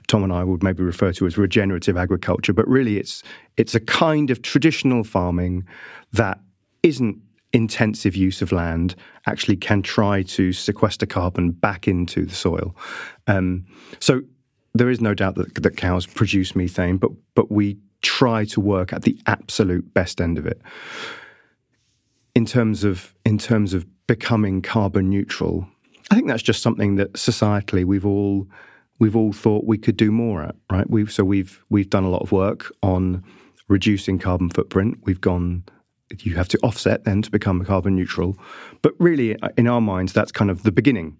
Tom 0.08 0.24
and 0.24 0.32
I 0.32 0.42
would 0.42 0.64
maybe 0.64 0.82
refer 0.82 1.12
to 1.12 1.26
as 1.26 1.38
regenerative 1.38 1.96
agriculture, 1.96 2.52
but 2.52 2.66
really 2.66 2.98
it's 2.98 3.22
it's 3.56 3.76
a 3.76 3.80
kind 3.80 4.32
of 4.32 4.42
traditional 4.42 5.04
farming 5.04 5.64
that 6.12 6.40
isn't 6.82 7.20
intensive 7.52 8.16
use 8.16 8.42
of 8.42 8.52
land 8.52 8.94
actually 9.26 9.56
can 9.56 9.82
try 9.82 10.22
to 10.22 10.52
sequester 10.52 11.06
carbon 11.06 11.50
back 11.50 11.88
into 11.88 12.24
the 12.24 12.34
soil. 12.34 12.76
Um, 13.26 13.66
so 13.98 14.22
there 14.74 14.90
is 14.90 15.00
no 15.00 15.14
doubt 15.14 15.34
that, 15.34 15.54
that 15.62 15.76
cows 15.76 16.06
produce 16.06 16.54
methane, 16.54 16.96
but 16.96 17.10
but 17.34 17.50
we 17.50 17.78
try 18.02 18.44
to 18.46 18.60
work 18.60 18.92
at 18.92 19.02
the 19.02 19.18
absolute 19.26 19.92
best 19.92 20.20
end 20.20 20.38
of 20.38 20.46
it. 20.46 20.60
In 22.34 22.46
terms 22.46 22.84
of 22.84 23.14
in 23.24 23.38
terms 23.38 23.74
of 23.74 23.86
becoming 24.06 24.62
carbon 24.62 25.10
neutral, 25.10 25.66
I 26.10 26.14
think 26.14 26.28
that's 26.28 26.42
just 26.42 26.62
something 26.62 26.96
that 26.96 27.14
societally 27.14 27.84
we've 27.84 28.06
all 28.06 28.46
we've 28.98 29.16
all 29.16 29.32
thought 29.32 29.64
we 29.64 29.78
could 29.78 29.96
do 29.96 30.12
more 30.12 30.42
at, 30.42 30.54
right? 30.70 30.88
We've 30.88 31.10
so 31.10 31.24
we've 31.24 31.64
we've 31.68 31.90
done 31.90 32.04
a 32.04 32.10
lot 32.10 32.22
of 32.22 32.32
work 32.32 32.72
on 32.82 33.24
reducing 33.68 34.18
carbon 34.18 34.50
footprint. 34.50 34.98
We've 35.04 35.20
gone 35.20 35.64
you 36.18 36.34
have 36.34 36.48
to 36.48 36.58
offset 36.62 37.04
then 37.04 37.22
to 37.22 37.30
become 37.30 37.64
carbon 37.64 37.96
neutral. 37.96 38.36
But 38.82 38.94
really, 38.98 39.36
in 39.56 39.66
our 39.66 39.80
minds, 39.80 40.12
that's 40.12 40.32
kind 40.32 40.50
of 40.50 40.62
the 40.62 40.72
beginning 40.72 41.16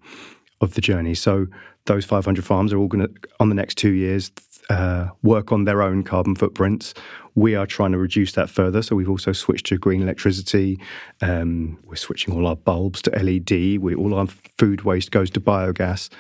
of 0.61 0.75
the 0.75 0.81
journey. 0.81 1.15
So 1.15 1.47
those 1.87 2.05
500 2.05 2.45
farms 2.45 2.73
are 2.73 2.79
all 2.79 2.89
going 2.89 3.07
to, 3.07 3.29
on 3.39 3.49
the 3.49 3.55
next 3.55 3.77
two 3.77 3.93
years, 3.93 4.31
uh, 4.69 5.09
work 5.23 5.53
on 5.53 5.65
their 5.65 5.83
own 5.83 6.03
carbon 6.03 6.35
footprints. 6.35 6.95
We 7.35 7.55
are 7.55 7.67
trying 7.67 7.93
to 7.93 7.99
reduce 7.99 8.33
that 8.33 8.51
further. 8.51 8.83
So 8.83 8.95
we've 8.95 9.09
also 9.09 9.33
switched 9.33 9.67
to 9.67 9.79
green 9.79 10.03
electricity. 10.03 10.79
Um, 11.23 11.79
we're 11.85 11.97
switching 11.97 12.35
all 12.35 12.47
our 12.47 12.57
bulbs 12.57 13.03
to 13.03 13.11
LED. 13.11 13.81
We, 13.81 13.95
all 13.95 14.15
our 14.15 14.27
food 14.27 14.83
waste 14.83 15.11
goes 15.11 15.31
to 15.31 15.41
biogas. 15.41 16.11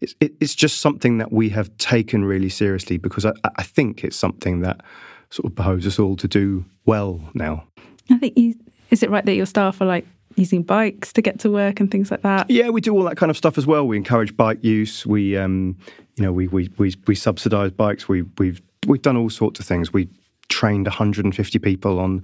It's, 0.00 0.14
it, 0.20 0.34
it's 0.40 0.54
just 0.54 0.80
something 0.80 1.18
that 1.18 1.32
we 1.32 1.48
have 1.50 1.74
taken 1.78 2.24
really 2.24 2.50
seriously 2.50 2.98
because 2.98 3.24
I, 3.24 3.32
I 3.56 3.62
think 3.62 4.04
it's 4.04 4.16
something 4.16 4.60
that 4.60 4.82
sort 5.30 5.46
of 5.46 5.54
behoves 5.54 5.86
us 5.86 5.98
all 5.98 6.16
to 6.16 6.28
do 6.28 6.64
well 6.84 7.20
now. 7.34 7.64
I 8.10 8.18
think 8.18 8.36
you, 8.36 8.54
is 8.90 9.02
it 9.02 9.10
right 9.10 9.24
that 9.24 9.34
your 9.34 9.46
staff 9.46 9.80
are 9.80 9.86
like 9.86 10.06
using 10.36 10.62
bikes 10.62 11.12
to 11.14 11.22
get 11.22 11.40
to 11.40 11.50
work 11.50 11.80
and 11.80 11.90
things 11.90 12.10
like 12.10 12.22
that? 12.22 12.48
Yeah, 12.50 12.68
we 12.68 12.80
do 12.80 12.94
all 12.94 13.02
that 13.04 13.16
kind 13.16 13.30
of 13.30 13.36
stuff 13.36 13.58
as 13.58 13.66
well. 13.66 13.86
We 13.86 13.96
encourage 13.96 14.36
bike 14.36 14.62
use. 14.62 15.04
We, 15.06 15.36
um, 15.36 15.76
you 16.16 16.24
know, 16.24 16.32
we 16.32 16.46
we 16.48 16.70
we, 16.78 16.94
we 17.06 17.14
subsidise 17.14 17.72
bikes. 17.72 18.08
We 18.08 18.22
we've 18.38 18.60
we've 18.86 19.02
done 19.02 19.16
all 19.16 19.30
sorts 19.30 19.60
of 19.60 19.66
things. 19.66 19.92
We 19.92 20.08
trained 20.48 20.86
150 20.86 21.58
people 21.58 21.98
on. 21.98 22.22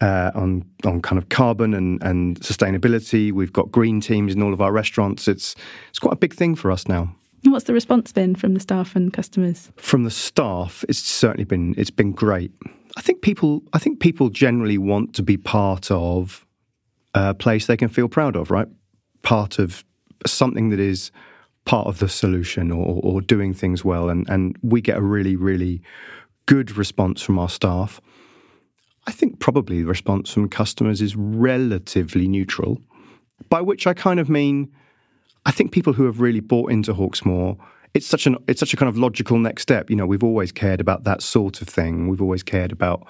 Uh, 0.00 0.32
on 0.34 0.64
on 0.84 1.00
kind 1.00 1.18
of 1.18 1.28
carbon 1.28 1.72
and, 1.72 2.02
and 2.02 2.40
sustainability, 2.40 3.30
we've 3.30 3.52
got 3.52 3.70
green 3.70 4.00
teams 4.00 4.34
in 4.34 4.42
all 4.42 4.52
of 4.52 4.60
our 4.60 4.72
restaurants. 4.72 5.28
It's 5.28 5.54
it's 5.88 6.00
quite 6.00 6.12
a 6.12 6.16
big 6.16 6.34
thing 6.34 6.56
for 6.56 6.72
us 6.72 6.88
now. 6.88 7.14
What's 7.44 7.66
the 7.66 7.72
response 7.72 8.10
been 8.10 8.34
from 8.34 8.54
the 8.54 8.60
staff 8.60 8.96
and 8.96 9.12
customers? 9.12 9.70
From 9.76 10.02
the 10.02 10.10
staff, 10.10 10.84
it's 10.88 10.98
certainly 10.98 11.44
been 11.44 11.74
it's 11.78 11.90
been 11.90 12.10
great. 12.10 12.50
I 12.96 13.00
think 13.00 13.22
people 13.22 13.62
I 13.72 13.78
think 13.78 14.00
people 14.00 14.28
generally 14.30 14.78
want 14.78 15.14
to 15.14 15.22
be 15.22 15.36
part 15.36 15.90
of 15.90 16.46
a 17.14 17.34
place 17.34 17.66
they 17.66 17.76
can 17.76 17.88
feel 17.88 18.08
proud 18.08 18.36
of, 18.36 18.50
right? 18.50 18.68
Part 19.22 19.58
of 19.58 19.84
something 20.26 20.70
that 20.70 20.80
is 20.80 21.10
part 21.64 21.86
of 21.86 21.98
the 21.98 22.08
solution 22.08 22.70
or, 22.70 23.00
or 23.02 23.20
doing 23.20 23.54
things 23.54 23.84
well. 23.84 24.08
And, 24.08 24.28
and 24.28 24.56
we 24.62 24.80
get 24.80 24.98
a 24.98 25.02
really, 25.02 25.36
really 25.36 25.82
good 26.46 26.76
response 26.76 27.22
from 27.22 27.38
our 27.38 27.48
staff. 27.48 28.00
I 29.06 29.12
think 29.12 29.38
probably 29.38 29.82
the 29.82 29.88
response 29.88 30.32
from 30.32 30.48
customers 30.48 31.00
is 31.00 31.16
relatively 31.16 32.26
neutral, 32.26 32.80
by 33.48 33.60
which 33.60 33.86
I 33.86 33.94
kind 33.94 34.20
of 34.20 34.28
mean 34.28 34.72
I 35.46 35.50
think 35.50 35.72
people 35.72 35.92
who 35.92 36.04
have 36.04 36.20
really 36.20 36.40
bought 36.40 36.70
into 36.70 36.94
Hawksmoor 36.94 37.58
it's 37.94 38.06
such 38.06 38.26
an 38.26 38.36
it's 38.48 38.60
such 38.60 38.74
a 38.74 38.76
kind 38.76 38.88
of 38.88 38.98
logical 38.98 39.38
next 39.38 39.62
step. 39.62 39.88
You 39.88 39.96
know, 39.96 40.06
we've 40.06 40.24
always 40.24 40.52
cared 40.52 40.80
about 40.80 41.04
that 41.04 41.22
sort 41.22 41.62
of 41.62 41.68
thing. 41.68 42.08
We've 42.08 42.20
always 42.20 42.42
cared 42.42 42.72
about 42.72 43.06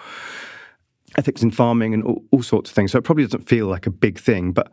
ethics 1.17 1.43
in 1.43 1.51
farming 1.51 1.95
and 1.95 2.05
all, 2.05 2.23
all 2.31 2.43
sorts 2.43 2.71
of 2.71 2.75
things. 2.75 2.93
So 2.93 2.99
it 2.99 3.05
probably 3.05 3.25
doesn't 3.25 3.49
feel 3.49 3.67
like 3.67 3.87
a 3.87 3.91
big 3.91 4.19
thing, 4.19 4.53
but 4.53 4.71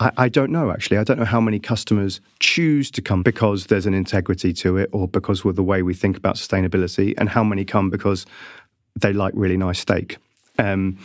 I, 0.00 0.10
I, 0.16 0.28
don't 0.28 0.50
know 0.50 0.70
actually. 0.70 0.98
I 0.98 1.04
don't 1.04 1.18
know 1.18 1.24
how 1.24 1.40
many 1.40 1.58
customers 1.58 2.20
choose 2.40 2.90
to 2.92 3.02
come 3.02 3.22
because 3.22 3.66
there's 3.66 3.86
an 3.86 3.94
integrity 3.94 4.52
to 4.54 4.76
it, 4.76 4.90
or 4.92 5.08
because 5.08 5.44
of 5.44 5.56
the 5.56 5.62
way 5.62 5.82
we 5.82 5.94
think 5.94 6.16
about 6.16 6.36
sustainability, 6.36 7.14
and 7.18 7.28
how 7.28 7.42
many 7.42 7.64
come 7.64 7.90
because 7.90 8.26
they 9.00 9.12
like 9.12 9.32
really 9.36 9.56
nice 9.56 9.78
steak. 9.78 10.18
Um, 10.58 10.98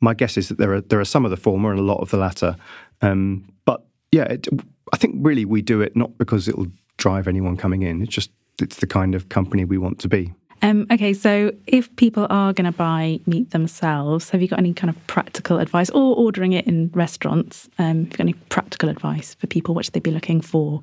my 0.00 0.14
guess 0.14 0.36
is 0.36 0.48
that 0.48 0.58
there 0.58 0.74
are 0.74 0.80
there 0.80 1.00
are 1.00 1.04
some 1.04 1.24
of 1.24 1.30
the 1.30 1.36
former 1.36 1.70
and 1.70 1.78
a 1.78 1.84
lot 1.84 2.00
of 2.00 2.10
the 2.10 2.16
latter. 2.16 2.56
Um, 3.00 3.46
but 3.64 3.84
yeah, 4.12 4.24
it, 4.24 4.48
I 4.92 4.96
think 4.96 5.16
really 5.18 5.44
we 5.44 5.62
do 5.62 5.80
it 5.82 5.94
not 5.94 6.18
because 6.18 6.48
it'll 6.48 6.68
drive 7.04 7.28
anyone 7.28 7.54
coming 7.54 7.82
in. 7.82 8.00
It's 8.00 8.14
just 8.14 8.30
it's 8.62 8.76
the 8.76 8.86
kind 8.86 9.14
of 9.14 9.28
company 9.28 9.66
we 9.66 9.76
want 9.76 9.98
to 10.00 10.08
be. 10.08 10.32
Um, 10.62 10.86
okay, 10.90 11.12
so 11.12 11.52
if 11.66 11.94
people 11.96 12.26
are 12.30 12.54
going 12.54 12.64
to 12.64 12.76
buy 12.76 13.20
meat 13.26 13.50
themselves, 13.50 14.30
have 14.30 14.40
you 14.40 14.48
got 14.48 14.58
any 14.58 14.72
kind 14.72 14.88
of 14.88 15.06
practical 15.06 15.58
advice, 15.58 15.90
or 15.90 16.16
ordering 16.16 16.54
it 16.54 16.66
in 16.66 16.90
restaurants? 16.94 17.68
Um, 17.78 18.04
have 18.04 18.12
you 18.12 18.16
got 18.16 18.20
any 18.20 18.32
practical 18.48 18.88
advice 18.88 19.34
for 19.34 19.46
people? 19.46 19.74
What 19.74 19.84
should 19.84 19.92
they 19.92 20.00
be 20.00 20.12
looking 20.12 20.40
for? 20.40 20.82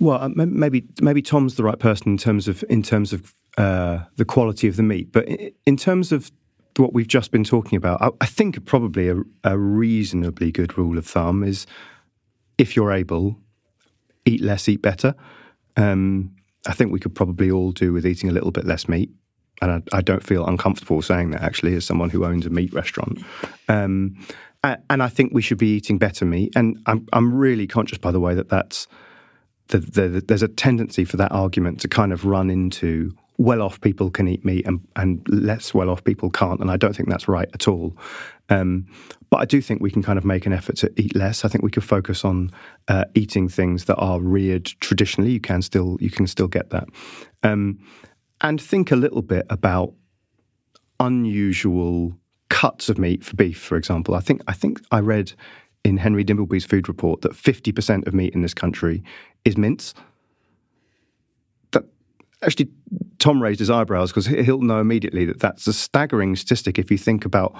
Well, 0.00 0.20
uh, 0.20 0.28
maybe 0.34 0.82
maybe 1.00 1.22
Tom's 1.22 1.54
the 1.54 1.62
right 1.62 1.78
person 1.78 2.08
in 2.08 2.18
terms 2.18 2.48
of 2.48 2.64
in 2.68 2.82
terms 2.82 3.12
of 3.12 3.32
uh, 3.56 4.00
the 4.16 4.24
quality 4.24 4.66
of 4.66 4.74
the 4.74 4.82
meat, 4.82 5.12
but 5.12 5.28
in 5.64 5.76
terms 5.76 6.10
of 6.10 6.32
what 6.78 6.92
we've 6.92 7.06
just 7.06 7.30
been 7.30 7.44
talking 7.44 7.76
about, 7.76 8.02
I, 8.02 8.08
I 8.20 8.26
think 8.26 8.64
probably 8.64 9.08
a, 9.08 9.16
a 9.44 9.56
reasonably 9.56 10.50
good 10.50 10.76
rule 10.76 10.98
of 10.98 11.06
thumb 11.06 11.44
is 11.44 11.66
if 12.58 12.74
you're 12.74 12.92
able, 12.92 13.36
eat 14.24 14.40
less, 14.40 14.68
eat 14.68 14.82
better. 14.82 15.14
Um, 15.76 16.34
I 16.66 16.72
think 16.72 16.92
we 16.92 17.00
could 17.00 17.14
probably 17.14 17.50
all 17.50 17.72
do 17.72 17.92
with 17.92 18.06
eating 18.06 18.30
a 18.30 18.32
little 18.32 18.50
bit 18.50 18.64
less 18.64 18.88
meat. 18.88 19.10
And 19.60 19.84
I, 19.92 19.98
I, 19.98 20.00
don't 20.00 20.22
feel 20.22 20.46
uncomfortable 20.46 21.02
saying 21.02 21.30
that 21.30 21.42
actually, 21.42 21.74
as 21.76 21.84
someone 21.84 22.10
who 22.10 22.24
owns 22.24 22.46
a 22.46 22.50
meat 22.50 22.72
restaurant. 22.72 23.20
Um, 23.68 24.16
and 24.64 25.02
I 25.02 25.08
think 25.08 25.32
we 25.32 25.42
should 25.42 25.58
be 25.58 25.76
eating 25.76 25.98
better 25.98 26.24
meat. 26.24 26.52
And 26.54 26.78
I'm, 26.86 27.06
I'm 27.12 27.34
really 27.34 27.66
conscious, 27.66 27.98
by 27.98 28.12
the 28.12 28.20
way, 28.20 28.34
that 28.34 28.48
that's 28.48 28.86
the, 29.68 29.78
the, 29.78 30.24
there's 30.26 30.42
a 30.42 30.48
tendency 30.48 31.04
for 31.04 31.16
that 31.16 31.32
argument 31.32 31.80
to 31.80 31.88
kind 31.88 32.12
of 32.12 32.24
run 32.24 32.50
into 32.50 33.14
well 33.42 33.60
off 33.60 33.80
people 33.80 34.10
can 34.10 34.28
eat 34.28 34.44
meat 34.44 34.66
and, 34.66 34.80
and 34.94 35.26
less 35.28 35.74
well 35.74 35.90
off 35.90 36.04
people 36.04 36.30
can't. 36.30 36.60
And 36.60 36.70
I 36.70 36.76
don't 36.76 36.94
think 36.94 37.08
that's 37.08 37.26
right 37.26 37.48
at 37.52 37.66
all. 37.66 37.96
Um, 38.48 38.86
but 39.30 39.40
I 39.40 39.44
do 39.44 39.60
think 39.60 39.82
we 39.82 39.90
can 39.90 40.02
kind 40.02 40.18
of 40.18 40.24
make 40.24 40.46
an 40.46 40.52
effort 40.52 40.76
to 40.76 40.92
eat 40.96 41.16
less. 41.16 41.44
I 41.44 41.48
think 41.48 41.64
we 41.64 41.70
could 41.70 41.84
focus 41.84 42.24
on 42.24 42.50
uh, 42.88 43.04
eating 43.14 43.48
things 43.48 43.86
that 43.86 43.96
are 43.96 44.20
reared 44.20 44.66
traditionally. 44.80 45.32
You 45.32 45.40
can 45.40 45.62
still 45.62 45.96
you 46.00 46.10
can 46.10 46.26
still 46.26 46.48
get 46.48 46.70
that, 46.70 46.88
um, 47.42 47.78
and 48.40 48.60
think 48.60 48.92
a 48.92 48.96
little 48.96 49.22
bit 49.22 49.46
about 49.50 49.94
unusual 51.00 52.12
cuts 52.48 52.88
of 52.88 52.98
meat 52.98 53.24
for 53.24 53.34
beef, 53.34 53.58
for 53.58 53.76
example. 53.76 54.14
I 54.14 54.20
think 54.20 54.42
I 54.46 54.52
think 54.52 54.80
I 54.90 55.00
read 55.00 55.32
in 55.82 55.96
Henry 55.96 56.24
Dimbleby's 56.24 56.66
food 56.66 56.88
report 56.88 57.22
that 57.22 57.34
fifty 57.34 57.72
percent 57.72 58.06
of 58.06 58.14
meat 58.14 58.34
in 58.34 58.42
this 58.42 58.54
country 58.54 59.02
is 59.44 59.56
mince. 59.56 59.94
Actually 62.42 62.70
Tom 63.18 63.42
raised 63.42 63.60
his 63.60 63.70
eyebrows 63.70 64.10
because 64.10 64.26
he'll 64.26 64.60
know 64.60 64.80
immediately 64.80 65.24
that 65.24 65.40
that's 65.40 65.66
a 65.66 65.72
staggering 65.72 66.34
statistic 66.36 66.78
if 66.78 66.90
you 66.90 66.98
think 66.98 67.24
about 67.24 67.54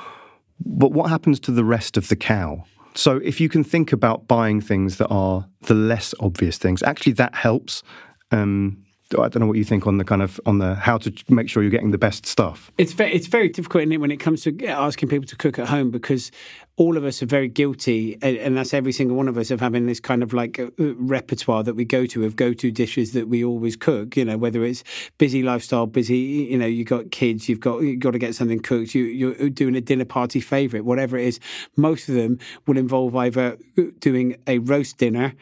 but 0.65 0.93
what 0.93 1.11
happens 1.11 1.41
to 1.41 1.51
the 1.51 1.65
rest 1.65 1.97
of 1.97 2.09
the 2.09 2.17
cow? 2.17 2.65
So 2.95 3.17
if 3.25 3.41
you 3.41 3.49
can 3.49 3.65
think 3.65 3.93
about 3.93 4.29
buying 4.29 4.61
things 4.61 4.99
that 4.99 5.09
are 5.09 5.47
the 5.63 5.75
less 5.75 6.15
obvious 6.21 6.59
things, 6.59 6.83
actually 6.83 7.13
that 7.13 7.35
helps. 7.35 7.83
Um, 8.31 8.85
I 9.13 9.29
don't 9.29 9.41
know 9.41 9.47
what 9.47 9.59
you 9.59 9.65
think 9.65 9.87
on 9.87 9.99
the 9.99 10.05
kind 10.05 10.23
of 10.23 10.41
on 10.47 10.59
the 10.59 10.75
how 10.75 10.97
to 10.99 11.13
make 11.29 11.49
sure 11.49 11.63
you're 11.63 11.71
getting 11.71 11.91
the 11.91 11.99
best 11.99 12.25
stuff. 12.25 12.73
It's 12.79 12.93
very, 12.93 13.13
it's 13.13 13.27
very 13.27 13.49
difficult 13.49 13.85
it, 13.85 13.99
when 13.99 14.11
it 14.11 14.19
comes 14.19 14.43
to 14.43 14.67
asking 14.67 15.11
people 15.11 15.27
to 15.27 15.37
cook 15.37 15.59
at 15.59 15.69
home 15.69 15.91
because 15.91 16.31
all 16.77 16.97
of 16.97 17.05
us 17.05 17.23
are 17.23 17.27
very 17.27 17.49
guilty, 17.49 18.17
and 18.23 18.57
that's 18.57 18.73
every 18.73 18.93
single 18.93 19.17
one 19.17 19.29
of 19.29 19.37
us 19.37 19.51
of 19.51 19.61
having 19.61 19.87
this 19.87 20.01
kind 20.01 20.23
of 20.23 20.33
like 20.33 20.59
uh, 20.59 20.71
repertoire 20.79 21.63
that 21.63 21.75
we 21.75 21.85
go 21.85 22.07
to 22.07 22.25
of 22.25 22.35
go 22.35 22.55
to 22.55 22.71
dishes 22.71 23.13
that 23.13 23.29
we 23.29 23.45
always 23.45 23.77
cook. 23.77 24.17
You 24.17 24.25
know, 24.25 24.39
whether 24.39 24.65
it's 24.65 24.83
busy 25.19 25.43
lifestyle, 25.43 25.87
busy, 25.87 26.17
you 26.17 26.57
know, 26.57 26.67
you've 26.67 26.89
got 26.89 27.11
kids, 27.11 27.49
you've 27.49 27.61
got 27.61 27.83
you've 27.83 28.01
got 28.01 28.13
to 28.13 28.19
get 28.19 28.35
something 28.35 28.61
cooked, 28.61 28.95
you, 28.95 29.05
you're 29.05 29.43
uh, 29.43 29.51
doing 29.53 29.77
a 29.77 29.83
dinner 29.83 30.07
party 30.07 30.41
favorite, 30.41 30.85
whatever 30.85 31.19
it 31.19 31.27
is. 31.27 31.41
Most 31.77 32.09
of 32.09 32.15
them 32.15 32.39
will 32.67 32.79
involve 32.79 33.15
either 33.17 33.59
uh, 33.77 33.83
doing 34.01 34.37
a 34.47 34.59
roast 34.59 34.97
dinner 34.97 35.35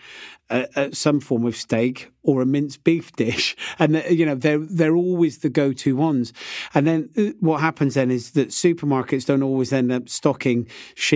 a, 0.50 0.94
some 0.94 1.20
form 1.20 1.46
of 1.46 1.56
steak 1.56 2.10
or 2.22 2.42
a 2.42 2.46
minced 2.46 2.84
beef 2.84 3.12
dish, 3.12 3.56
and 3.78 4.02
you 4.10 4.26
know 4.26 4.34
they're 4.34 4.58
they're 4.58 4.96
always 4.96 5.38
the 5.38 5.48
go-to 5.48 5.96
ones. 5.96 6.32
And 6.74 6.86
then 6.86 7.10
uh, 7.16 7.36
what 7.40 7.60
happens 7.60 7.94
then 7.94 8.10
is 8.10 8.32
that 8.32 8.48
supermarkets 8.48 9.26
don't 9.26 9.42
always 9.42 9.72
end 9.72 9.92
up 9.92 10.08
stocking 10.08 10.66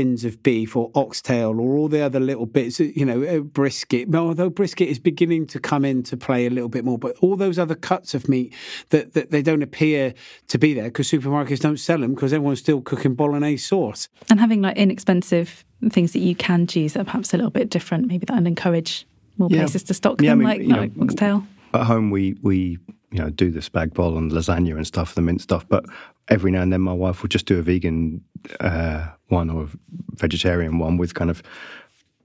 shins 0.04 0.24
of 0.24 0.42
beef 0.42 0.76
or 0.76 0.90
oxtail 0.94 1.60
or 1.60 1.76
all 1.76 1.88
the 1.88 2.00
other 2.00 2.20
little 2.20 2.46
bits, 2.46 2.80
you 2.80 3.04
know, 3.04 3.22
uh, 3.22 3.40
brisket. 3.40 4.14
Although 4.14 4.50
brisket 4.50 4.88
is 4.88 4.98
beginning 4.98 5.46
to 5.48 5.60
come 5.60 5.84
into 5.84 6.16
play 6.16 6.46
a 6.46 6.50
little 6.50 6.68
bit 6.68 6.84
more, 6.84 6.98
but 6.98 7.16
all 7.20 7.36
those 7.36 7.58
other 7.58 7.74
cuts 7.74 8.14
of 8.14 8.28
meat 8.28 8.52
that, 8.90 9.14
that 9.14 9.30
they 9.30 9.42
don't 9.42 9.62
appear 9.62 10.14
to 10.48 10.58
be 10.58 10.74
there 10.74 10.84
because 10.84 11.10
supermarkets 11.10 11.60
don't 11.60 11.78
sell 11.78 11.98
them 11.98 12.14
because 12.14 12.32
everyone's 12.32 12.58
still 12.58 12.80
cooking 12.80 13.14
bolognese 13.14 13.64
sauce. 13.64 14.08
And 14.30 14.40
having 14.40 14.60
like 14.60 14.76
inexpensive 14.76 15.64
things 15.90 16.12
that 16.12 16.20
you 16.20 16.34
can 16.34 16.66
choose 16.66 16.94
that 16.94 17.00
are 17.00 17.04
perhaps 17.04 17.32
a 17.32 17.36
little 17.36 17.50
bit 17.50 17.70
different, 17.70 18.06
maybe 18.06 18.26
that 18.26 18.36
would 18.36 18.46
encourage 18.46 19.06
more 19.38 19.48
yeah. 19.50 19.62
places 19.62 19.82
to 19.84 19.94
stock 19.94 20.20
yeah, 20.20 20.30
them, 20.30 20.46
I 20.46 20.58
mean, 20.58 20.68
like, 20.68 20.78
like 20.78 20.96
know, 20.96 21.04
oxtail? 21.04 21.46
At 21.72 21.84
home, 21.84 22.10
we 22.10 22.36
we 22.42 22.78
you 23.14 23.20
know 23.20 23.31
do 23.31 23.48
the 23.48 23.61
spag 23.61 23.94
bol 23.94 24.18
and 24.18 24.33
lasagna 24.33 24.74
and 24.74 24.87
stuff, 24.87 25.14
the 25.14 25.22
mint 25.22 25.40
stuff. 25.40 25.64
But 25.68 25.87
every 26.29 26.50
now 26.50 26.62
and 26.62 26.72
then, 26.72 26.81
my 26.81 26.92
wife 26.92 27.22
will 27.22 27.29
just 27.29 27.46
do 27.46 27.61
a 27.61 27.62
vegan 27.62 28.20
uh, 28.59 29.07
one 29.29 29.48
or 29.48 29.64
a 29.64 29.68
vegetarian 30.16 30.81
one 30.81 30.96
with 30.96 31.14
kind 31.14 31.31
of 31.31 31.40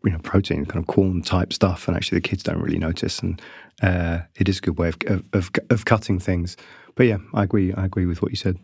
you 0.03 0.11
know 0.11 0.17
protein, 0.19 0.65
kind 0.65 0.79
of 0.79 0.87
corn 0.87 1.21
type 1.21 1.53
stuff, 1.53 1.87
and 1.87 1.95
actually 1.95 2.17
the 2.17 2.27
kids 2.27 2.41
don't 2.41 2.59
really 2.59 2.79
notice, 2.79 3.19
and 3.19 3.39
uh, 3.83 4.21
it 4.35 4.49
is 4.49 4.57
a 4.57 4.61
good 4.61 4.79
way 4.79 4.87
of, 4.87 5.23
of 5.33 5.51
of 5.69 5.85
cutting 5.85 6.17
things. 6.17 6.57
But 6.95 7.05
yeah, 7.05 7.17
I 7.35 7.43
agree. 7.43 7.71
I 7.71 7.85
agree 7.85 8.07
with 8.07 8.23
what 8.23 8.31
you 8.31 8.37
said. 8.37 8.57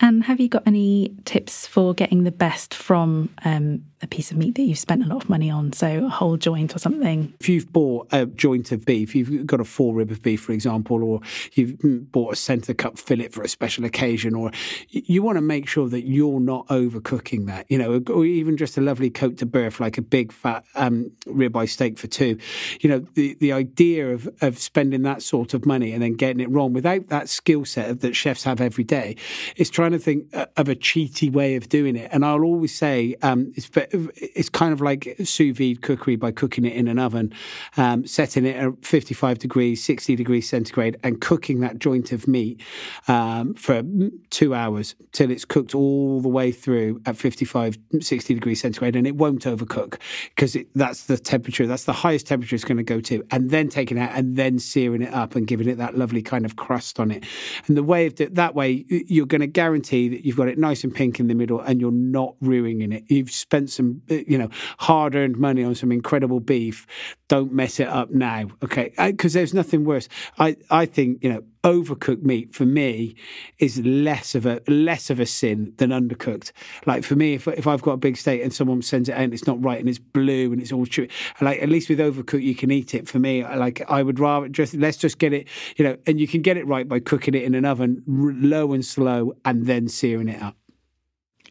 And 0.00 0.24
have 0.24 0.40
you 0.40 0.48
got 0.48 0.62
any 0.66 1.14
tips 1.24 1.66
for 1.66 1.94
getting 1.94 2.24
the 2.24 2.30
best 2.30 2.74
from 2.74 3.30
um, 3.44 3.84
a 4.02 4.06
piece 4.06 4.30
of 4.30 4.36
meat 4.36 4.54
that 4.54 4.62
you've 4.62 4.78
spent 4.78 5.04
a 5.04 5.06
lot 5.06 5.22
of 5.22 5.30
money 5.30 5.50
on? 5.50 5.72
So 5.72 6.06
a 6.06 6.08
whole 6.08 6.36
joint 6.36 6.74
or 6.74 6.78
something? 6.78 7.32
If 7.40 7.48
you've 7.48 7.72
bought 7.72 8.08
a 8.12 8.26
joint 8.26 8.72
of 8.72 8.84
beef, 8.84 9.14
you've 9.14 9.46
got 9.46 9.60
a 9.60 9.64
four 9.64 9.94
rib 9.94 10.10
of 10.10 10.22
beef, 10.22 10.42
for 10.42 10.52
example, 10.52 11.02
or 11.04 11.20
you've 11.52 11.78
bought 12.10 12.32
a 12.32 12.36
centre 12.36 12.74
cut 12.74 12.98
fillet 12.98 13.28
for 13.28 13.42
a 13.42 13.48
special 13.48 13.84
occasion, 13.84 14.34
or 14.34 14.50
you 14.88 15.22
want 15.22 15.36
to 15.36 15.42
make 15.42 15.68
sure 15.68 15.88
that 15.88 16.06
you're 16.06 16.40
not 16.40 16.66
overcooking 16.68 17.46
that, 17.46 17.70
you 17.70 17.78
know, 17.78 18.02
or 18.08 18.24
even 18.24 18.56
just 18.56 18.78
a 18.78 18.80
lovely 18.80 19.10
cote 19.10 19.36
de 19.36 19.46
boeuf, 19.46 19.80
like 19.80 19.98
a 19.98 20.02
big 20.02 20.32
fat 20.32 20.64
um, 20.74 21.10
ribeye 21.26 21.68
steak 21.68 21.98
for 21.98 22.06
two. 22.06 22.38
You 22.80 22.90
know, 22.90 22.98
the, 23.14 23.36
the 23.40 23.52
idea 23.52 24.12
of, 24.12 24.28
of 24.40 24.58
spending 24.58 25.02
that 25.02 25.22
sort 25.22 25.54
of 25.54 25.66
money 25.66 25.92
and 25.92 26.02
then 26.02 26.14
getting 26.14 26.40
it 26.40 26.50
wrong 26.50 26.72
without 26.72 27.08
that 27.08 27.28
skill 27.28 27.64
set 27.64 28.00
that 28.00 28.16
chefs 28.16 28.44
have 28.44 28.60
every 28.60 28.84
day 28.84 29.16
is 29.60 29.68
trying 29.68 29.92
to 29.92 29.98
think 29.98 30.34
uh, 30.34 30.46
of 30.56 30.70
a 30.70 30.74
cheaty 30.74 31.30
way 31.30 31.54
of 31.54 31.68
doing 31.68 31.94
it. 31.94 32.08
And 32.12 32.24
I'll 32.24 32.42
always 32.42 32.74
say 32.74 33.14
um, 33.20 33.52
it's 33.54 33.68
it's 33.76 34.48
kind 34.48 34.72
of 34.72 34.80
like 34.80 35.16
sous 35.22 35.56
vide 35.56 35.82
cookery 35.82 36.16
by 36.16 36.32
cooking 36.32 36.64
it 36.64 36.72
in 36.72 36.88
an 36.88 36.98
oven, 36.98 37.34
um, 37.76 38.06
setting 38.06 38.46
it 38.46 38.56
at 38.56 38.84
55 38.84 39.38
degrees, 39.38 39.84
60 39.84 40.16
degrees 40.16 40.48
centigrade, 40.48 40.98
and 41.02 41.20
cooking 41.20 41.60
that 41.60 41.78
joint 41.78 42.10
of 42.10 42.26
meat 42.26 42.62
um, 43.06 43.52
for 43.52 43.82
two 44.30 44.54
hours 44.54 44.94
till 45.12 45.30
it's 45.30 45.44
cooked 45.44 45.74
all 45.74 46.22
the 46.22 46.28
way 46.28 46.50
through 46.52 47.02
at 47.04 47.18
55, 47.18 47.76
60 48.00 48.32
degrees 48.34 48.62
centigrade, 48.62 48.96
and 48.96 49.06
it 49.06 49.16
won't 49.16 49.44
overcook 49.44 49.98
because 50.34 50.56
that's 50.74 51.04
the 51.04 51.18
temperature, 51.18 51.66
that's 51.66 51.84
the 51.84 51.92
highest 51.92 52.26
temperature 52.26 52.56
it's 52.56 52.64
going 52.64 52.78
to 52.78 52.82
go 52.82 53.00
to, 53.02 53.22
and 53.30 53.50
then 53.50 53.68
taking 53.68 53.98
it 53.98 54.00
out 54.00 54.12
and 54.14 54.36
then 54.36 54.58
searing 54.58 55.02
it 55.02 55.12
up 55.12 55.36
and 55.36 55.46
giving 55.46 55.68
it 55.68 55.76
that 55.76 55.98
lovely 55.98 56.22
kind 56.22 56.46
of 56.46 56.56
crust 56.56 56.98
on 56.98 57.10
it. 57.10 57.24
And 57.66 57.76
the 57.76 57.82
way 57.82 58.06
of 58.06 58.16
that 58.16 58.54
way, 58.54 58.86
you're 58.88 59.26
going 59.26 59.42
to 59.42 59.49
guarantee 59.52 60.08
that 60.08 60.24
you've 60.24 60.36
got 60.36 60.48
it 60.48 60.58
nice 60.58 60.84
and 60.84 60.94
pink 60.94 61.20
in 61.20 61.26
the 61.28 61.34
middle 61.34 61.60
and 61.60 61.80
you're 61.80 61.90
not 61.90 62.34
ruining 62.40 62.92
it. 62.92 63.04
You've 63.08 63.30
spent 63.30 63.70
some, 63.70 64.02
you 64.08 64.38
know, 64.38 64.48
hard 64.78 65.14
earned 65.14 65.36
money 65.36 65.64
on 65.64 65.74
some 65.74 65.92
incredible 65.92 66.40
beef. 66.40 66.86
Don't 67.30 67.52
mess 67.52 67.78
it 67.78 67.86
up 67.86 68.10
now, 68.10 68.48
okay? 68.64 68.92
Because 68.98 69.34
there's 69.34 69.54
nothing 69.54 69.84
worse. 69.84 70.08
I, 70.40 70.56
I 70.68 70.84
think, 70.84 71.22
you 71.22 71.32
know, 71.32 71.44
overcooked 71.62 72.24
meat 72.24 72.52
for 72.52 72.66
me 72.66 73.14
is 73.60 73.78
less 73.84 74.34
of 74.34 74.46
a 74.46 74.60
less 74.66 75.10
of 75.10 75.20
a 75.20 75.26
sin 75.26 75.72
than 75.76 75.90
undercooked. 75.90 76.50
Like 76.86 77.04
for 77.04 77.14
me, 77.14 77.34
if 77.34 77.46
if 77.46 77.68
I've 77.68 77.82
got 77.82 77.92
a 77.92 77.98
big 77.98 78.16
steak 78.16 78.42
and 78.42 78.52
someone 78.52 78.82
sends 78.82 79.08
it 79.08 79.12
out 79.12 79.20
and 79.20 79.32
it's 79.32 79.46
not 79.46 79.62
right 79.62 79.78
and 79.78 79.88
it's 79.88 80.00
blue 80.00 80.52
and 80.52 80.60
it's 80.60 80.72
all 80.72 80.86
true, 80.86 81.06
like 81.40 81.62
at 81.62 81.68
least 81.68 81.88
with 81.88 82.00
overcooked 82.00 82.42
you 82.42 82.56
can 82.56 82.72
eat 82.72 82.96
it. 82.96 83.06
For 83.06 83.20
me, 83.20 83.44
like 83.44 83.88
I 83.88 84.02
would 84.02 84.18
rather 84.18 84.48
just 84.48 84.74
let's 84.74 84.96
just 84.96 85.18
get 85.18 85.32
it, 85.32 85.46
you 85.76 85.84
know, 85.84 85.96
and 86.08 86.18
you 86.18 86.26
can 86.26 86.42
get 86.42 86.56
it 86.56 86.66
right 86.66 86.88
by 86.88 86.98
cooking 86.98 87.34
it 87.34 87.44
in 87.44 87.54
an 87.54 87.64
oven 87.64 88.02
low 88.08 88.72
and 88.72 88.84
slow 88.84 89.34
and 89.44 89.66
then 89.66 89.86
searing 89.86 90.28
it 90.28 90.42
up. 90.42 90.56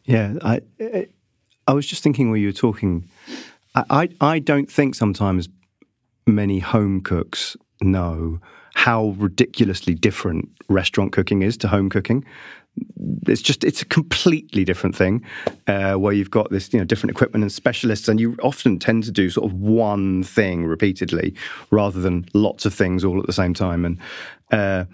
Yeah, 0.04 0.34
I 0.42 0.60
I 1.66 1.72
was 1.72 1.86
just 1.86 2.02
thinking 2.02 2.28
while 2.28 2.36
you 2.36 2.48
were 2.48 2.52
talking, 2.52 3.08
I, 3.74 4.10
I 4.20 4.40
don't 4.40 4.70
think 4.70 4.94
sometimes 4.94 5.48
many 6.30 6.58
home 6.58 7.00
cooks 7.00 7.56
know 7.82 8.40
how 8.74 9.08
ridiculously 9.18 9.94
different 9.94 10.48
restaurant 10.68 11.12
cooking 11.12 11.42
is 11.42 11.56
to 11.58 11.68
home 11.68 11.90
cooking. 11.90 12.24
It's 13.26 13.42
just 13.42 13.64
it's 13.64 13.82
a 13.82 13.84
completely 13.84 14.64
different 14.64 14.96
thing 14.96 15.24
uh, 15.66 15.94
where 15.94 16.12
you've 16.12 16.30
got 16.30 16.50
this 16.50 16.72
you 16.72 16.78
know 16.78 16.84
different 16.84 17.10
equipment 17.10 17.42
and 17.42 17.52
specialists, 17.52 18.08
and 18.08 18.20
you 18.20 18.36
often 18.42 18.78
tend 18.78 19.04
to 19.04 19.10
do 19.10 19.28
sort 19.28 19.50
of 19.50 19.58
one 19.58 20.22
thing 20.22 20.64
repeatedly 20.64 21.34
rather 21.70 22.00
than 22.00 22.24
lots 22.32 22.64
of 22.64 22.72
things 22.72 23.04
all 23.04 23.18
at 23.18 23.26
the 23.26 23.32
same 23.32 23.54
time. 23.54 23.84
And 23.84 23.98
uh, 24.52 24.84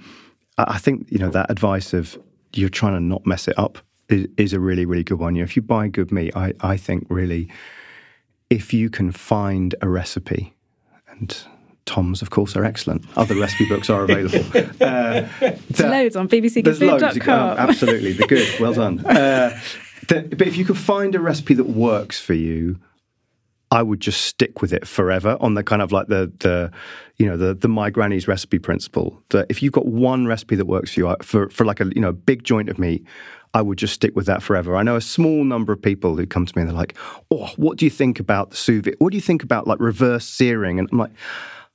I 0.59 0.79
think 0.79 1.07
you 1.11 1.19
know 1.19 1.31
that 1.31 1.51
advice 1.51 1.93
of 1.93 2.19
you're 2.55 2.71
trying 2.71 2.95
to 2.95 3.01
not 3.01 3.27
mess 3.27 3.47
it 3.47 3.59
up 3.59 3.79
is, 4.09 4.27
is 4.39 4.53
a 4.55 4.61
really 4.61 4.87
really 4.87 5.05
good 5.05 5.19
one. 5.19 5.37
You 5.37 5.43
know, 5.43 5.45
if 5.45 5.55
you 5.55 5.63
buy 5.63 5.89
good 5.89 6.11
meat, 6.11 6.35
I 6.35 6.55
I 6.61 6.79
think 6.79 7.07
really 7.11 7.49
if 8.49 8.73
you 8.73 8.89
can 8.89 9.13
find 9.13 9.75
a 9.83 9.89
recipe 9.89 10.56
and 11.19 11.37
Tom's, 11.87 12.21
of 12.21 12.31
course, 12.31 12.57
are 12.57 12.65
excellent. 12.65 13.05
Other 13.17 13.37
recipe 13.37 13.69
books 13.69 13.89
are 13.91 14.03
available. 14.05 14.45
Uh, 14.81 15.27
there's 15.41 15.81
loads 15.81 16.17
on 16.17 16.29
bbcgoodfood.com. 16.29 17.59
absolutely, 17.59 18.13
the 18.13 18.27
good. 18.27 18.61
Well 18.61 18.75
done. 18.75 19.01
Uh, 19.07 19.59
the, 20.09 20.23
but 20.23 20.47
if 20.47 20.57
you 20.57 20.65
can 20.65 20.75
find 20.77 21.15
a 21.15 21.21
recipe 21.21 21.55
that 21.55 21.65
works 21.65 22.21
for 22.21 22.35
you, 22.35 22.79
I 23.71 23.83
would 23.83 24.01
just 24.01 24.23
stick 24.23 24.63
with 24.63 24.73
it 24.73 24.87
forever 24.87 25.37
on 25.41 25.55
the 25.55 25.65
kind 25.65 25.83
of 25.83 25.91
like 25.91 26.07
the 26.07 26.33
the 26.39 26.71
you 27.17 27.27
know 27.27 27.37
the 27.37 27.55
the 27.55 27.69
my 27.69 27.91
granny's 27.91 28.29
recipe 28.29 28.59
principle. 28.59 29.21
That 29.31 29.47
if 29.49 29.63
you've 29.63 29.73
got 29.73 29.87
one 29.87 30.27
recipe 30.27 30.57
that 30.57 30.67
works 30.67 30.95
for 30.95 31.01
you 31.01 31.17
for 31.23 31.49
for 31.51 31.65
like 31.65 31.81
a 31.81 31.87
you 31.95 32.01
know 32.01 32.13
big 32.13 32.45
joint 32.45 32.69
of 32.69 32.79
meat, 32.79 33.05
I 33.55 33.63
would 33.63 33.79
just 33.79 33.95
stick 33.95 34.15
with 34.15 34.27
that 34.27 34.43
forever. 34.43 34.77
I 34.77 34.83
know 34.83 34.97
a 34.97 35.01
small 35.01 35.45
number 35.45 35.73
of 35.73 35.83
people 35.83 36.17
who 36.17 36.27
come 36.27 36.47
to 36.47 36.53
me 36.57 36.63
and 36.63 36.71
they're 36.71 36.77
like, 36.77 36.97
"Oh, 37.31 37.51
what 37.57 37.77
do 37.79 37.85
you 37.87 37.91
think 37.91 38.21
about 38.21 38.51
the 38.51 38.57
sous 38.57 38.85
vide? 38.85 38.97
What 38.99 39.11
do 39.11 39.17
you 39.17 39.23
think 39.23 39.43
about 39.43 39.67
like 39.67 39.81
reverse 39.81 40.25
searing?" 40.25 40.79
And 40.79 40.89
I'm 40.93 40.99
like 40.99 41.13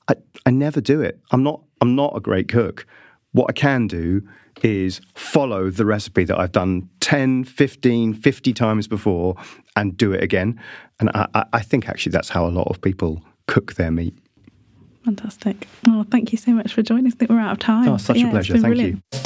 I, 0.08 0.16
I 0.46 0.52
never 0.52 0.82
do 0.82 1.02
it. 1.02 1.20
I'm 1.32 1.44
not 1.44 1.62
I'm 1.82 1.96
not 1.96 2.16
a 2.16 2.20
great 2.20 2.48
cook. 2.48 2.86
What 3.34 3.48
I 3.50 3.54
can 3.54 3.88
do 3.88 4.22
is 4.64 5.02
follow 5.16 5.70
the 5.70 5.86
recipe 5.86 6.24
that 6.26 6.40
I've 6.40 6.52
done 6.52 6.90
10, 7.00 7.46
15, 7.46 8.14
50 8.14 8.54
times 8.54 8.88
before 8.88 9.36
and 9.76 9.96
do 9.98 10.12
it 10.12 10.24
again. 10.24 10.60
And 11.00 11.10
I, 11.14 11.46
I 11.54 11.62
think 11.62 11.90
actually 11.90 12.12
that's 12.12 12.30
how 12.30 12.46
a 12.46 12.50
lot 12.50 12.68
of 12.68 12.82
people 12.82 13.24
cook 13.48 13.74
their 13.74 13.92
meat. 13.92 14.16
Fantastic. 15.06 15.68
Oh, 15.88 16.06
thank 16.12 16.32
you 16.32 16.38
so 16.38 16.52
much 16.52 16.74
for 16.74 16.84
joining 16.84 17.08
us. 17.08 17.14
I 17.14 17.18
think 17.18 17.32
we're 17.32 17.40
out 17.40 17.54
of 17.54 17.60
time. 17.60 17.88
Oh, 17.88 17.98
such 17.98 18.18
yeah, 18.18 18.28
a 18.28 18.32
pleasure. 18.32 18.54
Thank 18.54 18.66
brilliant. 18.66 19.04
you. 19.14 19.20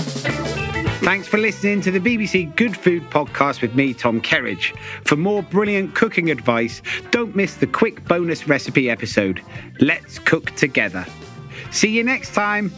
Thanks 1.05 1.27
for 1.27 1.37
listening 1.37 1.81
to 1.81 1.91
the 1.91 1.99
BBC 1.99 2.55
Good 2.55 2.75
Food 2.75 3.03
podcast 3.09 3.61
with 3.61 3.75
me, 3.75 3.93
Tom 3.93 4.21
Kerridge. 4.21 4.75
For 5.03 5.15
more 5.17 5.43
brilliant 5.43 5.93
cooking 5.93 6.31
advice, 6.31 6.81
don't 7.11 7.35
miss 7.35 7.55
the 7.55 7.67
quick 7.67 8.03
bonus 8.05 8.47
recipe 8.47 8.89
episode. 8.89 9.41
Let's 9.81 10.17
cook 10.17 10.51
together. 10.55 11.05
See 11.71 11.89
you 11.89 12.03
next 12.03 12.33
time. 12.33 12.71